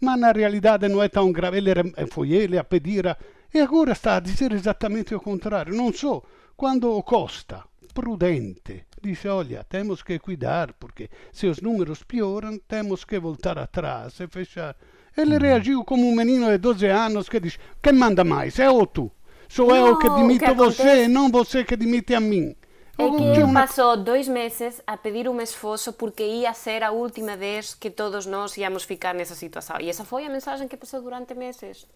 [0.00, 1.58] mas na realidade não é tão grave.
[1.58, 1.70] Ele,
[2.10, 3.16] foi ele a pedir,
[3.54, 5.74] e agora está a dizer exatamente o contrário.
[5.74, 6.24] Não sou
[6.56, 7.62] quando o Costa,
[7.94, 14.18] prudente, disse: Olha, temos que cuidar, porque se os números pioram, temos que voltar atrás
[14.20, 14.76] e fechar.
[15.16, 15.40] Ele uhum.
[15.40, 18.58] reagiu como um menino de 12 anos que diz: Quem manda mais?
[18.58, 19.10] É ou tu?
[19.48, 22.56] Sou eu que demito que você, não você que demite a mim.
[23.02, 27.74] É que passou dois meses a pedir um esforço porque ia ser a última vez
[27.74, 29.76] que todos nós íamos ficar nessa situação.
[29.80, 31.86] E essa foi a mensagem que passou durante meses.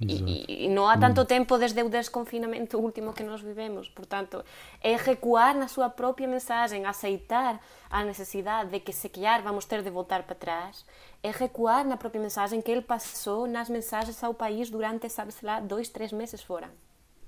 [0.00, 3.88] E, e, não há tanto tempo desde o desconfinamento último que nós vivemos.
[3.88, 4.44] Portanto,
[4.80, 9.82] é recuar na sua própria mensagem, aceitar a necessidade de que se calhar vamos ter
[9.82, 10.84] de voltar para trás,
[11.20, 15.58] é recuar na própria mensagem que ele passou nas mensagens ao país durante, sabe-se lá,
[15.58, 16.70] dois, três meses fora.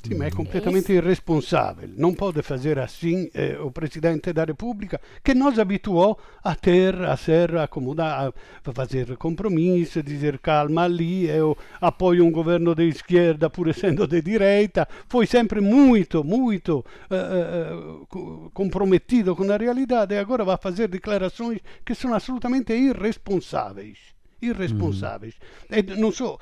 [0.03, 1.93] Sì, ma è completamente irresponsabile.
[1.97, 7.17] Non può fare assim eh, o Presidente da Repubblica, che nos abituou a ter, a
[7.17, 8.33] ser acomodado,
[8.65, 14.23] a fazer compromissos, dizer calma ali, eu apoio um governo de esquerda pur essendo de
[14.23, 14.89] direita.
[15.07, 18.07] Foi sempre muito, muito eh, eh,
[18.55, 23.99] comprometido com a realidade e agora vai fazer declarações que são absolutamente irresponsáveis.
[24.41, 25.35] Irresponsáveis.
[25.69, 25.75] Mm.
[25.77, 26.39] E non so,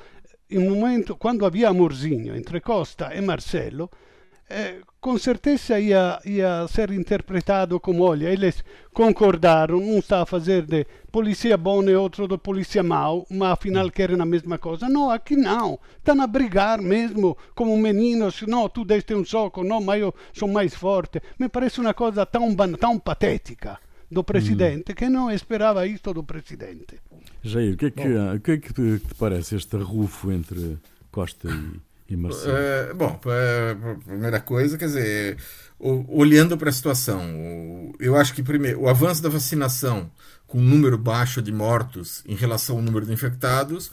[0.57, 3.89] un momento, quando havia amorzinho entre Costa e Marcelo,
[4.49, 10.65] eh, com certeza ia, ia ser interpretado como, olha, eles concordaram, um está a fazer
[10.65, 14.89] de polícia bom e outro de polícia mau, mas afinal querem a mesma coisa.
[14.89, 15.79] Não, aqui não.
[15.97, 18.41] Estão a brigar mesmo como meninos.
[18.41, 21.21] Não, tu deste um soco, não, mas eu sou mais forte.
[21.37, 23.79] Me parece uma coisa tão, tão patética
[24.11, 24.95] do presidente hum.
[24.95, 26.99] que não esperava isto do presidente.
[27.43, 30.77] Jair, o que é que, o que, é que te, te, parece este rufo entre
[31.11, 32.57] Costa e, e Marcelo?
[32.57, 35.37] É, bom, a primeira coisa, quer dizer,
[35.79, 40.11] olhando para a situação, eu acho que primeiro o avanço da vacinação
[40.47, 43.91] com um número baixo de mortos em relação ao número de infectados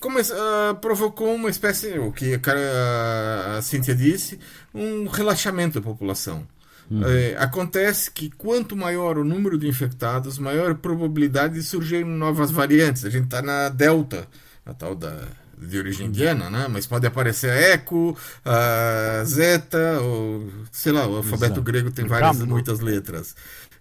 [0.00, 4.38] como, uh, provocou uma espécie, o que a, cara, a Cíntia disse,
[4.74, 6.46] um relaxamento da população.
[6.90, 7.02] Uhum.
[7.06, 12.50] É, acontece que quanto maior o número de infectados, maior a probabilidade de surgirem novas
[12.50, 13.04] variantes.
[13.04, 14.26] A gente está na Delta,
[14.64, 16.66] a tal da de origem indiana, né?
[16.68, 21.62] Mas pode aparecer a Eco, a Zeta, ou sei lá, o alfabeto Exato.
[21.62, 23.34] grego tem várias, muitas letras.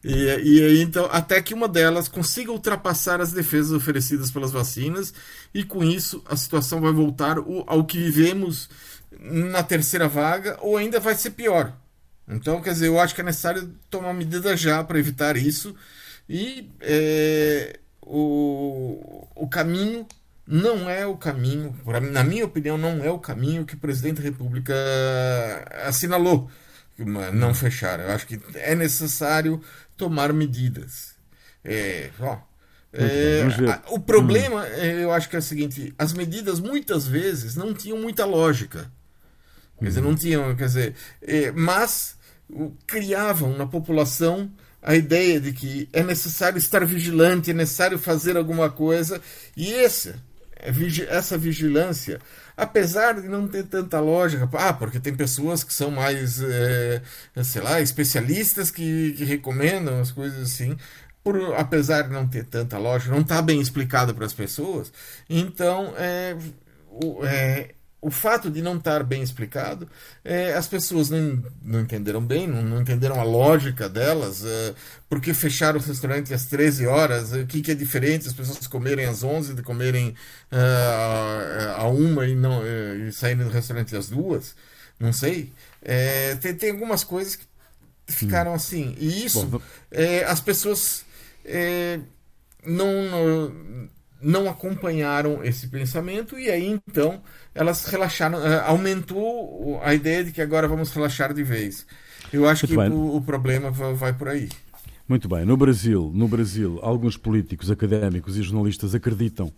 [0.03, 5.13] E, e aí, então, até que uma delas consiga ultrapassar as defesas oferecidas pelas vacinas,
[5.53, 8.69] e com isso a situação vai voltar ao que vivemos
[9.19, 11.73] na terceira vaga, ou ainda vai ser pior.
[12.27, 15.75] Então, quer dizer, eu acho que é necessário tomar medida já para evitar isso.
[16.27, 20.07] E é, o, o caminho
[20.45, 21.75] não é o caminho,
[22.11, 24.73] na minha opinião, não é o caminho que o presidente da República
[25.85, 26.49] assinalou.
[27.33, 27.99] Não fechar.
[27.99, 29.61] Eu acho que é necessário
[29.97, 31.15] tomar medidas.
[31.63, 32.37] É, ó,
[32.93, 33.43] é,
[33.89, 34.83] o problema, hum.
[34.83, 38.91] eu acho que é o seguinte: as medidas muitas vezes não tinham muita lógica.
[39.83, 42.15] Quer dizer, não tinham, quer dizer, é, mas
[42.87, 44.49] criavam na população
[44.81, 49.21] a ideia de que é necessário estar vigilante, é necessário fazer alguma coisa,
[49.55, 50.13] e esse,
[50.57, 50.71] é,
[51.09, 52.19] essa vigilância,
[52.55, 57.01] apesar de não ter tanta lógica, ah, porque tem pessoas que são mais, é,
[57.43, 60.77] sei lá, especialistas que, que recomendam as coisas assim,
[61.23, 64.91] por, apesar de não ter tanta lógica, não está bem explicado para as pessoas,
[65.29, 66.35] então é,
[67.25, 69.87] é, o fato de não estar bem explicado,
[70.25, 74.73] é, as pessoas não, não entenderam bem, não, não entenderam a lógica delas, é,
[75.07, 79.05] porque fecharam o restaurante às 13 horas, o que, que, é diferente as pessoas comerem
[79.05, 80.09] às 11 de comerem
[80.51, 84.53] uh, a uma e, não, uh, e saírem do restaurante às duas,
[84.99, 85.53] não sei.
[85.81, 87.45] É, tem, tem algumas coisas que
[88.07, 88.55] ficaram hum.
[88.55, 91.05] assim, e isso Bom, é, as pessoas
[91.45, 91.99] é,
[92.65, 93.89] não
[94.23, 97.21] não acompanharam esse pensamento e aí então
[97.53, 101.85] elas relaxaram, eh, aumentou a ideia de que agora vamos relaxar de vez.
[102.31, 104.49] Eu acho Muito que o, o, problema vai por aí.
[105.07, 105.45] Muito bem.
[105.45, 109.53] No Brasil, no Brasil, alguns políticos, académicos e jornalistas acreditam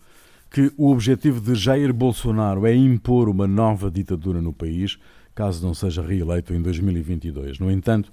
[0.51, 4.97] que o objetivo de Jair Bolsonaro é impor uma nova ditadura no país,
[5.33, 7.59] caso não seja reeleito em 2022.
[7.59, 8.11] No entanto,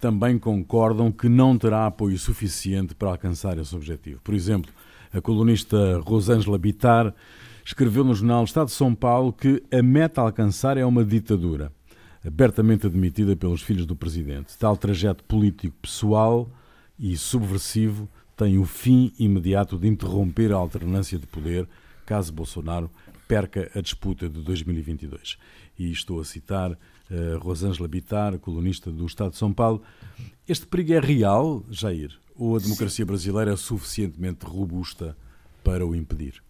[0.00, 4.20] também concordam que não terá apoio suficiente para alcançar esse objetivo.
[4.22, 4.72] Por exemplo,
[5.12, 7.14] a colunista Rosângela Bitar
[7.64, 11.72] escreveu no jornal Estado de São Paulo que a meta a alcançar é uma ditadura,
[12.26, 14.56] abertamente admitida pelos filhos do presidente.
[14.58, 16.48] Tal trajeto político pessoal
[16.98, 21.68] e subversivo tem o fim imediato de interromper a alternância de poder
[22.06, 22.90] caso Bolsonaro
[23.28, 25.36] perca a disputa de 2022.
[25.78, 29.82] E estou a citar uh, Rosângela Bitar, colunista do Estado de São Paulo.
[30.48, 32.18] Este perigo é real, Jair?
[32.38, 35.16] Ou a democracia brasileira é suficientemente robusta
[35.62, 36.40] para o impedir?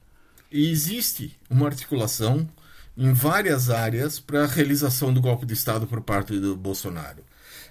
[0.50, 2.48] existe uma articulação
[2.96, 7.22] em várias áreas para a realização do golpe de Estado por parte do Bolsonaro.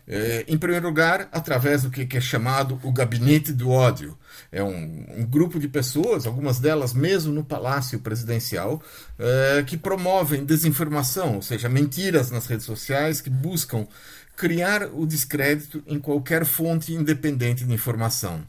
[0.09, 4.17] É, em primeiro lugar, através do que é chamado o Gabinete do Ódio.
[4.49, 8.81] É um, um grupo de pessoas, algumas delas mesmo no Palácio Presidencial,
[9.19, 13.85] é, que promovem desinformação, ou seja, mentiras nas redes sociais, que buscam
[14.37, 18.45] criar o descrédito em qualquer fonte independente de informação.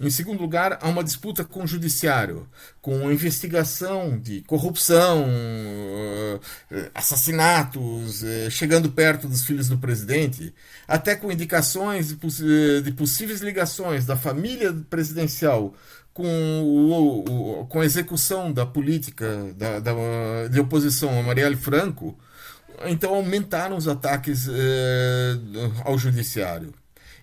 [0.00, 2.48] Em segundo lugar, há uma disputa com o judiciário,
[2.80, 5.26] com investigação de corrupção,
[6.70, 10.54] eh, assassinatos, eh, chegando perto dos filhos do presidente,
[10.88, 15.74] até com indicações de, eh, possíveis ligações da família presidencial
[16.14, 19.92] com, o, com a execução da política da, da,
[20.50, 22.18] de oposição a Marielle Franco,
[22.86, 25.36] então aumentaram os ataques eh,
[25.84, 26.72] ao judiciário.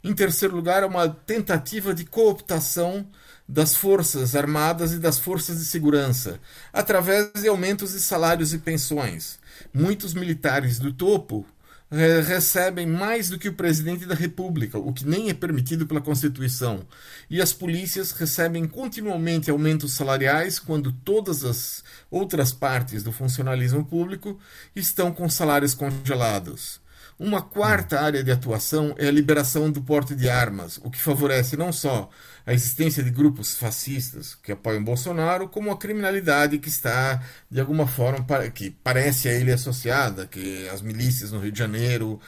[0.03, 3.05] Em terceiro lugar, é uma tentativa de cooptação
[3.47, 6.39] das forças armadas e das forças de segurança,
[6.71, 9.39] através de aumentos de salários e pensões.
[9.73, 11.45] Muitos militares do topo
[11.89, 16.85] recebem mais do que o presidente da República, o que nem é permitido pela Constituição.
[17.29, 24.37] E as polícias recebem continuamente aumentos salariais quando todas as outras partes do funcionalismo público
[24.75, 26.81] estão com salários congelados.
[27.19, 31.57] Uma quarta área de atuação é a liberação do porte de armas, o que favorece
[31.57, 32.09] não só
[32.45, 37.87] a existência de grupos fascistas que apoiam Bolsonaro, como a criminalidade que está, de alguma
[37.87, 42.21] forma, que parece a ele associada, que as milícias no Rio de Janeiro,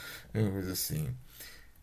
[0.72, 1.08] assim.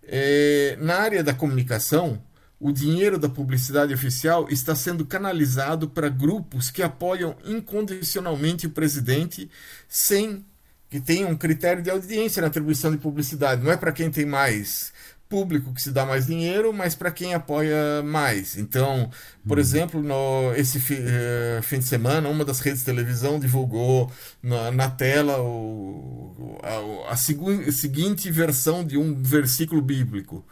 [0.03, 2.21] É, na área da comunicação,
[2.59, 9.49] o dinheiro da publicidade oficial está sendo canalizado para grupos que apoiam incondicionalmente o presidente
[9.89, 10.45] sem
[10.89, 13.63] que tem um critério de audiência na atribuição de publicidade.
[13.63, 14.93] Não é para quem tem mais
[15.29, 18.57] público que se dá mais dinheiro, mas para quem apoia mais.
[18.57, 19.11] Então,
[19.47, 19.61] por hum.
[19.61, 24.11] exemplo, no, esse fi, uh, fim de semana, uma das redes de televisão divulgou
[24.43, 30.45] na, na tela o, a, a seguinte versão de um versículo bíblico: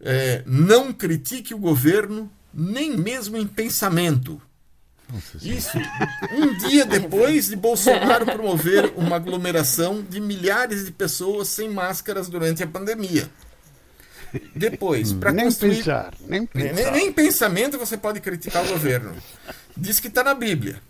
[0.00, 4.40] é, Não critique o governo, nem mesmo em pensamento.
[5.42, 5.78] Isso,
[6.32, 12.62] um dia depois de Bolsonaro promover uma aglomeração de milhares de pessoas sem máscaras durante
[12.62, 13.28] a pandemia.
[14.54, 15.76] Depois, para construir.
[15.76, 16.74] Pensar, nem, pensar.
[16.74, 19.14] Nem, nem, pensamento você pode criticar o governo.
[19.76, 20.80] Diz que está na Bíblia.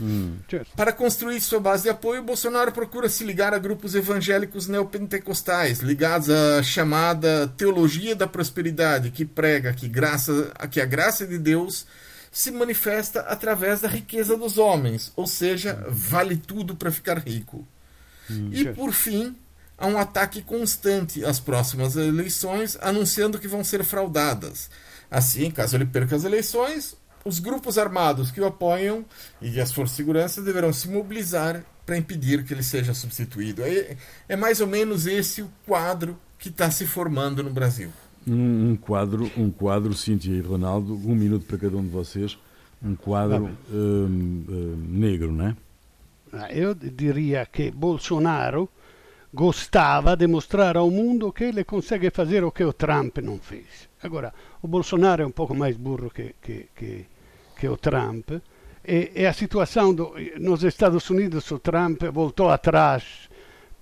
[0.00, 0.36] Hum.
[0.76, 6.30] Para construir sua base de apoio, Bolsonaro procura se ligar a grupos evangélicos neopentecostais, ligados
[6.30, 11.86] à chamada teologia da prosperidade, que prega que, graça, que a graça de Deus
[12.32, 17.68] se manifesta através da riqueza dos homens, ou seja, vale tudo para ficar rico.
[18.30, 19.36] Hum, e por fim,
[19.76, 24.70] há um ataque constante às próximas eleições, anunciando que vão ser fraudadas.
[25.10, 29.04] Assim, caso ele perca as eleições, os grupos armados que o apoiam
[29.38, 33.62] e as forças de segurança deverão se mobilizar para impedir que ele seja substituído.
[33.62, 33.94] É,
[34.26, 37.92] é mais ou menos esse o quadro que está se formando no Brasil
[38.26, 42.38] um, um, quadro, um quadro, Cíntia e Ronaldo, um minuto para cada um de vocês,
[42.82, 45.56] um quadro hum, hum, negro, não é?
[46.32, 48.68] Ah, eu diria que Bolsonaro
[49.32, 53.88] gostava de mostrar ao mundo que ele consegue fazer o que o Trump não fez.
[54.02, 57.06] Agora, o Bolsonaro é um pouco mais burro que, que, que,
[57.58, 58.30] que o Trump,
[58.84, 63.30] e, e a situação do, nos Estados Unidos, o Trump voltou atrás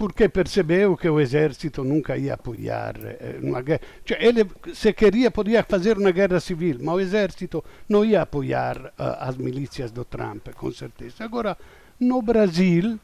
[0.00, 3.82] porque percebeu que o exército nunca ia apoiar eh, uma guerra.
[4.02, 8.78] Cioè, ele, se queria, podia fazer uma guerra civil, mas o exército não ia apoiar
[8.78, 8.92] uh,
[9.28, 11.22] as milícias do Trump, com certeza.
[11.22, 11.54] Agora,
[12.00, 12.98] no Brasil,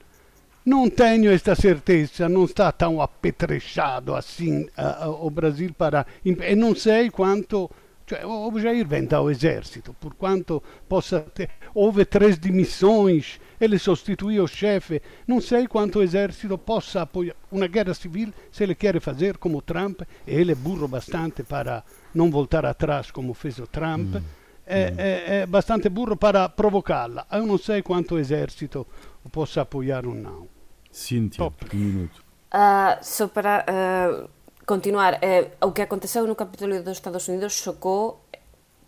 [0.64, 6.07] não tenho esta certeza, não está tão apetrechado assim uh, o Brasil para.
[6.25, 7.70] E não sei quanto
[8.07, 11.51] Cioè, o Jair vem ao exército, por quanto possa ter.
[11.75, 15.03] Houve três demissões, ele sostituiu o chefe.
[15.27, 19.63] Não sei quanto o exército possa apoiar uma guerra civil, se ele quer fazer como
[19.63, 21.85] Trump, e ele é burro bastante para
[22.15, 24.17] não voltar atrás como fez o Trump.
[24.17, 24.23] Hum.
[24.69, 27.25] É, é, é, bastante burro para provocá-la.
[27.31, 28.85] Eu não sei quanto o exército
[29.31, 30.49] possa apoiar ou não.
[30.91, 32.25] Cíntia, um minuto.
[32.53, 34.29] Uh, só para uh,
[34.65, 38.27] continuar, eh, o que aconteceu no Capitólio dos Estados Unidos chocou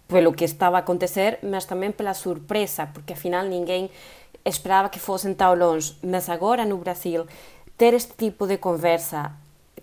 [0.08, 3.92] pelo que estaba a acontecer, mas tamén pela surpresa, porque afinal ninguén
[4.48, 5.96] esperaba que fosen tão longe.
[6.02, 7.26] Mas agora no Brasil,
[7.76, 9.32] ter este tipo de conversa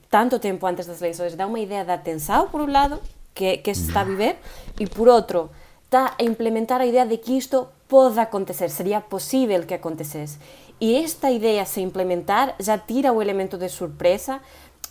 [0.10, 3.00] tanto tempo antes das eleições dá uma ideia da tensão, por um lado,
[3.34, 4.38] que, que se está a viver,
[4.80, 5.50] e por outro,
[5.84, 10.40] está a implementar a ideia de que isto pode acontecer, seria possível que acontecesse.
[10.80, 14.42] E esta ideia se implementar já tira o elemento de surpresa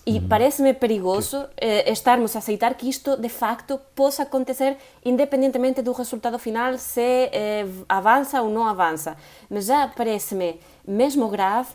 [0.07, 0.29] E uhum.
[0.29, 6.39] parece-me perigoso eh, estarmos a aceitar que isto, de facto, possa acontecer independentemente do resultado
[6.39, 9.17] final, se eh, avança ou não avança.
[9.49, 11.71] Mas já parece-me mesmo grave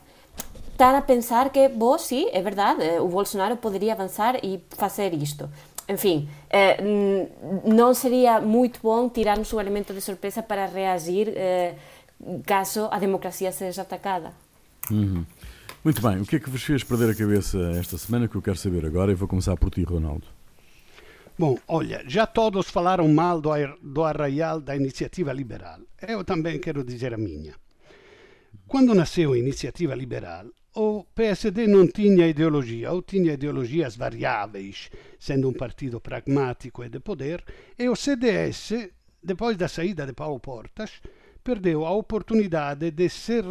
[0.72, 5.14] estar a pensar que, bom, sim, é verdade, eh, o Bolsonaro poderia avançar e fazer
[5.14, 5.50] isto.
[5.90, 6.78] Enfim, eh,
[7.66, 11.74] não seria muito bom tirarmos o elemento de surpresa para reagir eh,
[12.46, 14.32] caso a democracia seja atacada.
[14.92, 15.26] Uhum.
[15.82, 18.42] Muito bem, o que é que vos fez perder a cabeça esta semana que eu
[18.42, 20.28] quero saber agora e vou começar por ti, Ronaldo.
[21.38, 23.50] Bom, olha, já todos falaram mal do,
[23.82, 25.80] do arraial da Iniciativa Liberal.
[26.06, 27.56] Eu também quero dizer a minha.
[28.68, 35.48] Quando nasceu a Iniciativa Liberal, o PSD não tinha ideologia, ou tinha ideologias variáveis, sendo
[35.48, 37.42] um partido pragmático e de poder,
[37.78, 38.90] e o CDS,
[39.24, 41.02] depois da saída de Paulo Portas,
[41.42, 43.42] perdeu a oportunidade de se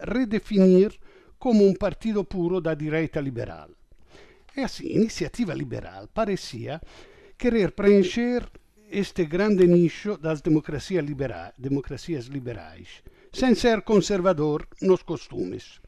[0.00, 0.98] redefinir
[1.38, 3.70] como um partido puro da direita liberal.
[4.56, 6.80] E assim, Iniciativa Liberal parecia
[7.36, 8.48] querer preencher
[8.90, 15.80] este grande nicho das democracia libera democracias liberais, sem ser conservador nos costumes.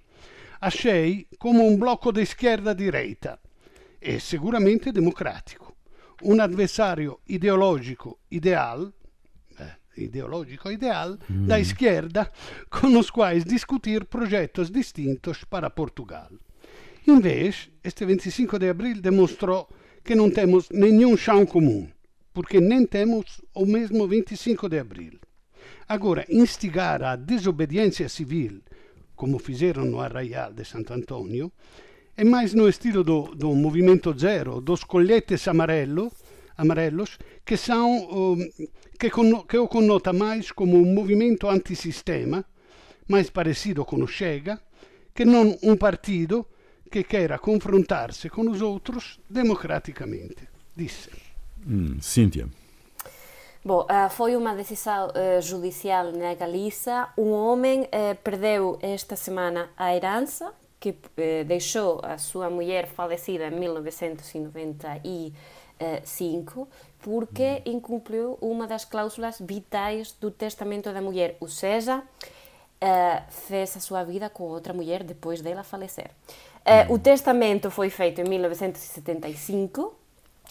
[0.61, 3.40] Achei como um bloco de esquerda-direita
[4.01, 5.76] e seguramente democrático,
[6.22, 8.92] um adversário ideológico ideal
[10.03, 11.46] ideológico ideal mm.
[11.46, 12.30] da esquerda
[12.70, 16.30] com os quais discutir projetos distintos para Portugal.
[17.20, 19.68] Vez, este 25 de abril demonstrou
[20.05, 21.88] que não temos nenhum chão comum,
[22.34, 25.18] porque nem temos o mesmo 25 de abril.
[25.88, 28.61] Agora, instigar a desobediência civil,
[29.16, 31.51] como fizeram no Arraial de Santo Antônio,
[32.16, 36.12] é mais no estilo do, do Movimento Zero, dos colhetes amarelo,
[36.57, 38.49] amarelos, que, são, um,
[38.99, 39.11] que,
[39.49, 42.44] que o connota mais como um movimento antissistema,
[43.07, 44.61] mais parecido com o Chega,
[45.14, 46.46] que não um partido
[46.90, 51.11] que queira confrontar-se com os outros democraticamente, disse.
[51.66, 52.49] Hum, Cíntia.
[53.64, 57.09] Bom, uh, foi uma decisão uh, judicial na Galiza.
[57.18, 60.94] Um homem uh, perdeu esta semana a herança que
[61.44, 65.32] deixou a sua mulher falecida em 1990 e
[66.05, 66.68] 5,
[67.01, 73.80] porque incumpriu uma das cláusulas vitais do testamento da mulher, ou seja, uh, fez a
[73.80, 76.11] sua vida com outra mulher depois dela falecer.
[76.66, 79.94] Uh, o testamento foi feito em 1975,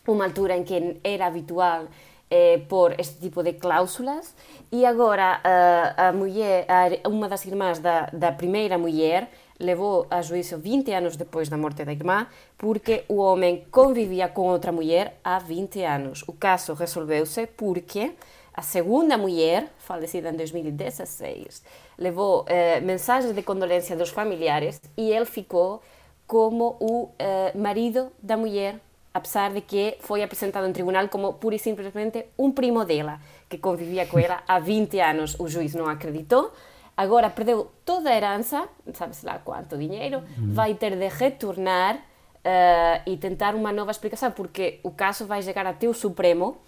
[0.07, 1.87] uma altura em que era habitual
[2.29, 4.35] eh, por este tipo de cláusulas
[4.71, 10.21] e agora uh, a mulher, a, uma das irmãs da, da primeira mulher levou a
[10.21, 15.19] juízo 20 anos depois da morte da irmã, porque o homem convivia com outra mulher
[15.23, 16.23] há 20 anos.
[16.27, 18.13] O caso resolveu-se porque
[18.53, 21.63] a segunda mulher, falecida em 2016,
[21.97, 25.81] levou eh, mensagens de condolência dos familiares e ele ficou
[26.25, 28.79] como o eh, marido da mulher,
[29.17, 33.57] apesar de que foi apresentado em tribunal como pura e simplesmente um primo dela, que
[33.57, 35.35] convivia com ela há 20 anos.
[35.39, 36.53] O juiz não acreditou,
[36.95, 40.53] agora perdeu toda a herança, sabe-se lá quanto dinheiro, uhum.
[40.53, 45.65] vai ter de retornar uh, e tentar uma nova explicação, porque o caso vai chegar
[45.65, 46.59] até o Supremo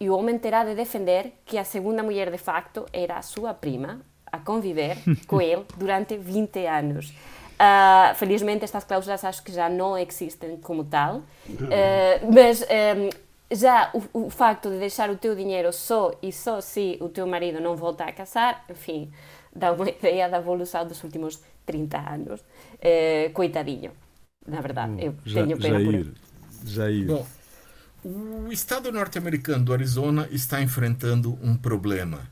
[0.00, 3.54] e o homem terá de defender que a segunda mulher de facto era a sua
[3.54, 4.98] prima, a conviver
[5.28, 7.12] com ele durante 20 anos.
[7.62, 13.88] Uh, felizmente estas cláusulas acho que já não existem como tal, uh, mas um, já
[13.94, 17.60] o, o, facto de deixar o teu dinheiro só e só se o teu marido
[17.60, 19.12] não voltar a casar, enfim,
[19.54, 22.40] dá uma ideia da evolução dos últimos 30 anos.
[22.80, 23.92] Eh, coitadinho,
[24.44, 26.14] na verdade, eu Já, tenho pena Jair, por ele.
[26.64, 27.06] Jair.
[27.06, 27.26] Bom,
[28.04, 32.28] o estado norte-americano do Arizona está enfrentando um problema.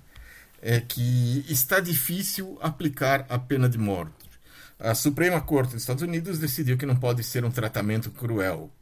[0.61, 4.20] É que está difícil aplicar a pena de morte.
[4.83, 8.73] A Suprema Corte dos Estados Unidos decidiu que não pode ser um tratamento cruel.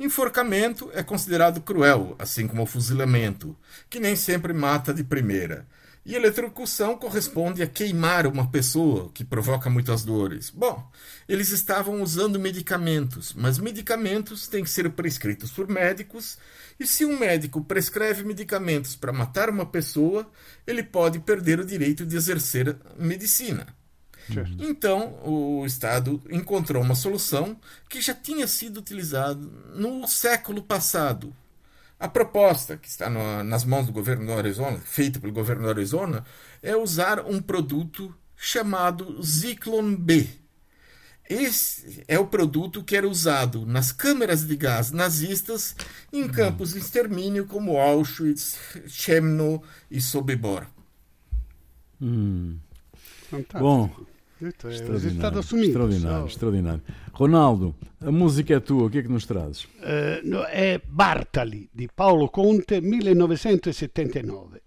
[0.00, 3.54] Enforcamento é considerado cruel, assim como o fuzilamento,
[3.90, 5.68] que nem sempre mata de primeira.
[6.06, 10.48] E eletrocução corresponde a queimar uma pessoa, que provoca muitas dores.
[10.48, 10.90] Bom,
[11.28, 16.38] eles estavam usando medicamentos, mas medicamentos têm que ser prescritos por médicos,
[16.80, 20.26] e se um médico prescreve medicamentos para matar uma pessoa,
[20.66, 23.81] ele pode perder o direito de exercer medicina.
[24.58, 27.56] Então, o Estado encontrou uma solução
[27.88, 29.40] que já tinha sido utilizada
[29.74, 31.34] no século passado,
[32.02, 35.68] a proposta que está no, nas mãos do governo do Arizona, feita pelo governo do
[35.68, 36.24] Arizona,
[36.60, 40.28] é usar um produto chamado Zyklon B.
[41.30, 45.76] Esse é o produto que era usado nas câmeras de gás nazistas
[46.12, 48.58] em campos de extermínio como Auschwitz,
[48.88, 50.66] Chemno e Sobibor.
[52.00, 52.58] Hum.
[53.58, 53.88] Bom,
[54.48, 56.82] extraordinário, extraordinário, extraordinário.
[57.12, 59.64] Ronaldo, a música é tua, o que é que nos trazes?
[59.64, 64.62] Uh, è Bartali di Paolo Conte, 1979.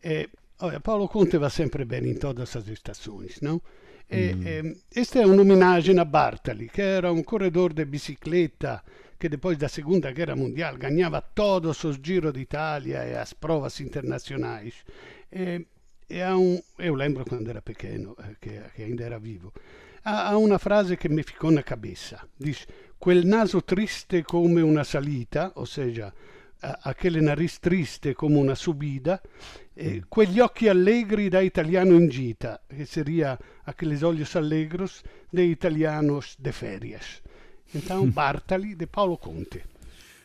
[0.00, 3.60] E, oh, Paolo Conte va sempre bene in todas as estações, não?
[4.08, 4.46] E, mm.
[4.46, 8.82] e, esta é uma homenagem a Bartali, que era um corredor de bicicleta
[9.18, 14.74] que depois da Segunda Guerra Mundial ganhava todos os Giro d'Italia e as provas internacionais.
[15.32, 15.66] E,
[16.08, 19.52] e um, eu lembro quando era pequeno, eh, che, che ainda era vivo,
[20.02, 22.26] ha, una frase che mi ficò na cabeça.
[22.36, 22.64] Diz,
[22.98, 26.12] quel naso triste come una salita, ou seja,
[26.60, 29.20] aquele nariz triste come una subida,
[29.74, 36.36] e quegli occhi allegri da italiano in gita, che seria aqueles olhos alegros de italianos
[36.38, 37.22] de férias.
[37.74, 39.62] Então, Bartali, de Paulo Conte.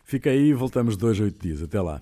[0.04, 1.62] Fica aí e voltamos dois, oito dias.
[1.62, 2.02] Até lá.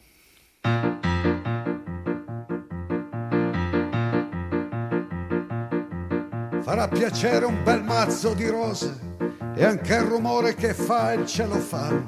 [6.70, 8.96] Farà piacere un bel mazzo di rose
[9.56, 12.04] e anche il rumore che fa il celofano,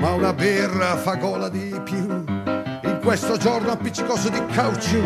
[0.00, 2.04] ma una birra fa gola di più.
[2.04, 5.00] In questo giorno appiccicoso di caucciù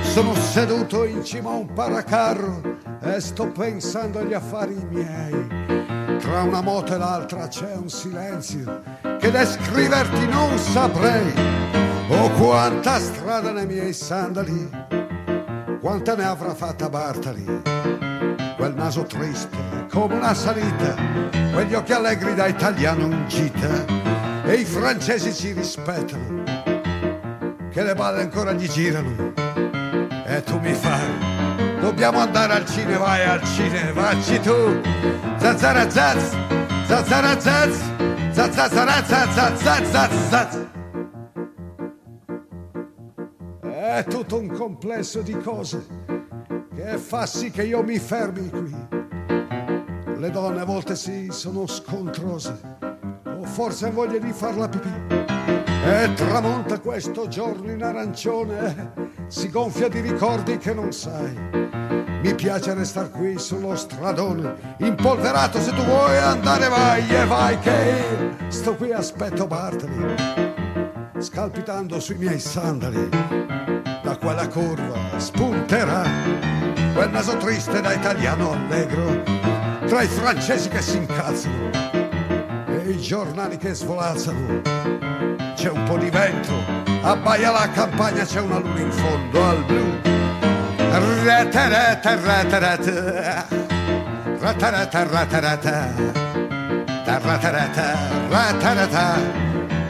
[0.00, 6.16] sono seduto in cima a un paracarro e sto pensando agli affari miei.
[6.18, 8.82] Tra una moto e l'altra c'è un silenzio
[9.18, 11.34] che descriverti non saprei.
[12.08, 14.70] Oh, quanta strada nei miei sandali,
[15.82, 18.05] quanta ne avrà fatta Bartali
[18.56, 19.56] quel naso triste
[19.90, 20.94] come una salita,
[21.52, 23.84] quegli occhi allegri da italiano in gita.
[24.44, 26.42] E i francesi ci rispettano,
[27.70, 29.32] che le balle ancora gli girano.
[30.24, 34.80] E tu mi fai, dobbiamo andare al cinema, vai al cinema, vacci tu,
[35.36, 36.34] zazzara zazz,
[36.86, 37.80] zazzara zazz,
[38.30, 40.56] zazzara zazz, zazz, zazz.
[43.62, 46.05] È tutto un complesso di cose
[46.86, 48.72] che fa sì che io mi fermi qui.
[50.18, 52.78] Le donne a volte sì, sono scontrose,
[53.24, 54.92] ho forse voglia di farla pipì.
[55.18, 58.92] E tramonta questo giorno in arancione,
[59.26, 61.34] si gonfia di ricordi che non sai.
[62.22, 68.30] Mi piace restare qui sullo stradone, impolverato se tu vuoi andare vai e vai che
[68.46, 70.14] sto qui aspetto Bartoli,
[71.18, 73.08] scalpitando sui miei sandali,
[74.06, 76.04] da quella curva spunterà.
[76.94, 79.20] Quel naso triste da italiano allegro
[79.84, 81.70] tra i francesi che si incazzano
[82.68, 84.62] e i giornali che svolazzano.
[85.56, 86.54] C'è un po' di vento
[87.02, 89.98] abbaia la campagna c'è una luna in fondo al blu.
[91.24, 93.44] Rete rete rete rete.
[94.38, 95.90] Ratarata ratarata
[97.04, 97.96] ratarata
[98.30, 99.16] ratarata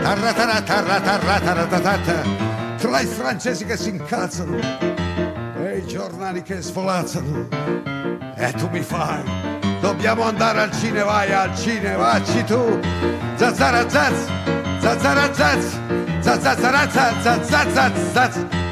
[0.01, 2.46] ratarata ratarata ratarata
[2.77, 7.49] tra i francesi che si incazzano i giornali che svolazzano
[8.37, 9.23] e tu mi fai
[9.81, 12.81] dobbiamo andare al cinema vai al cinema vacci tu
[13.37, 14.29] zazzara zazz
[14.81, 15.75] zazzara zazz
[16.21, 18.66] zazzara zazz zazzara zazz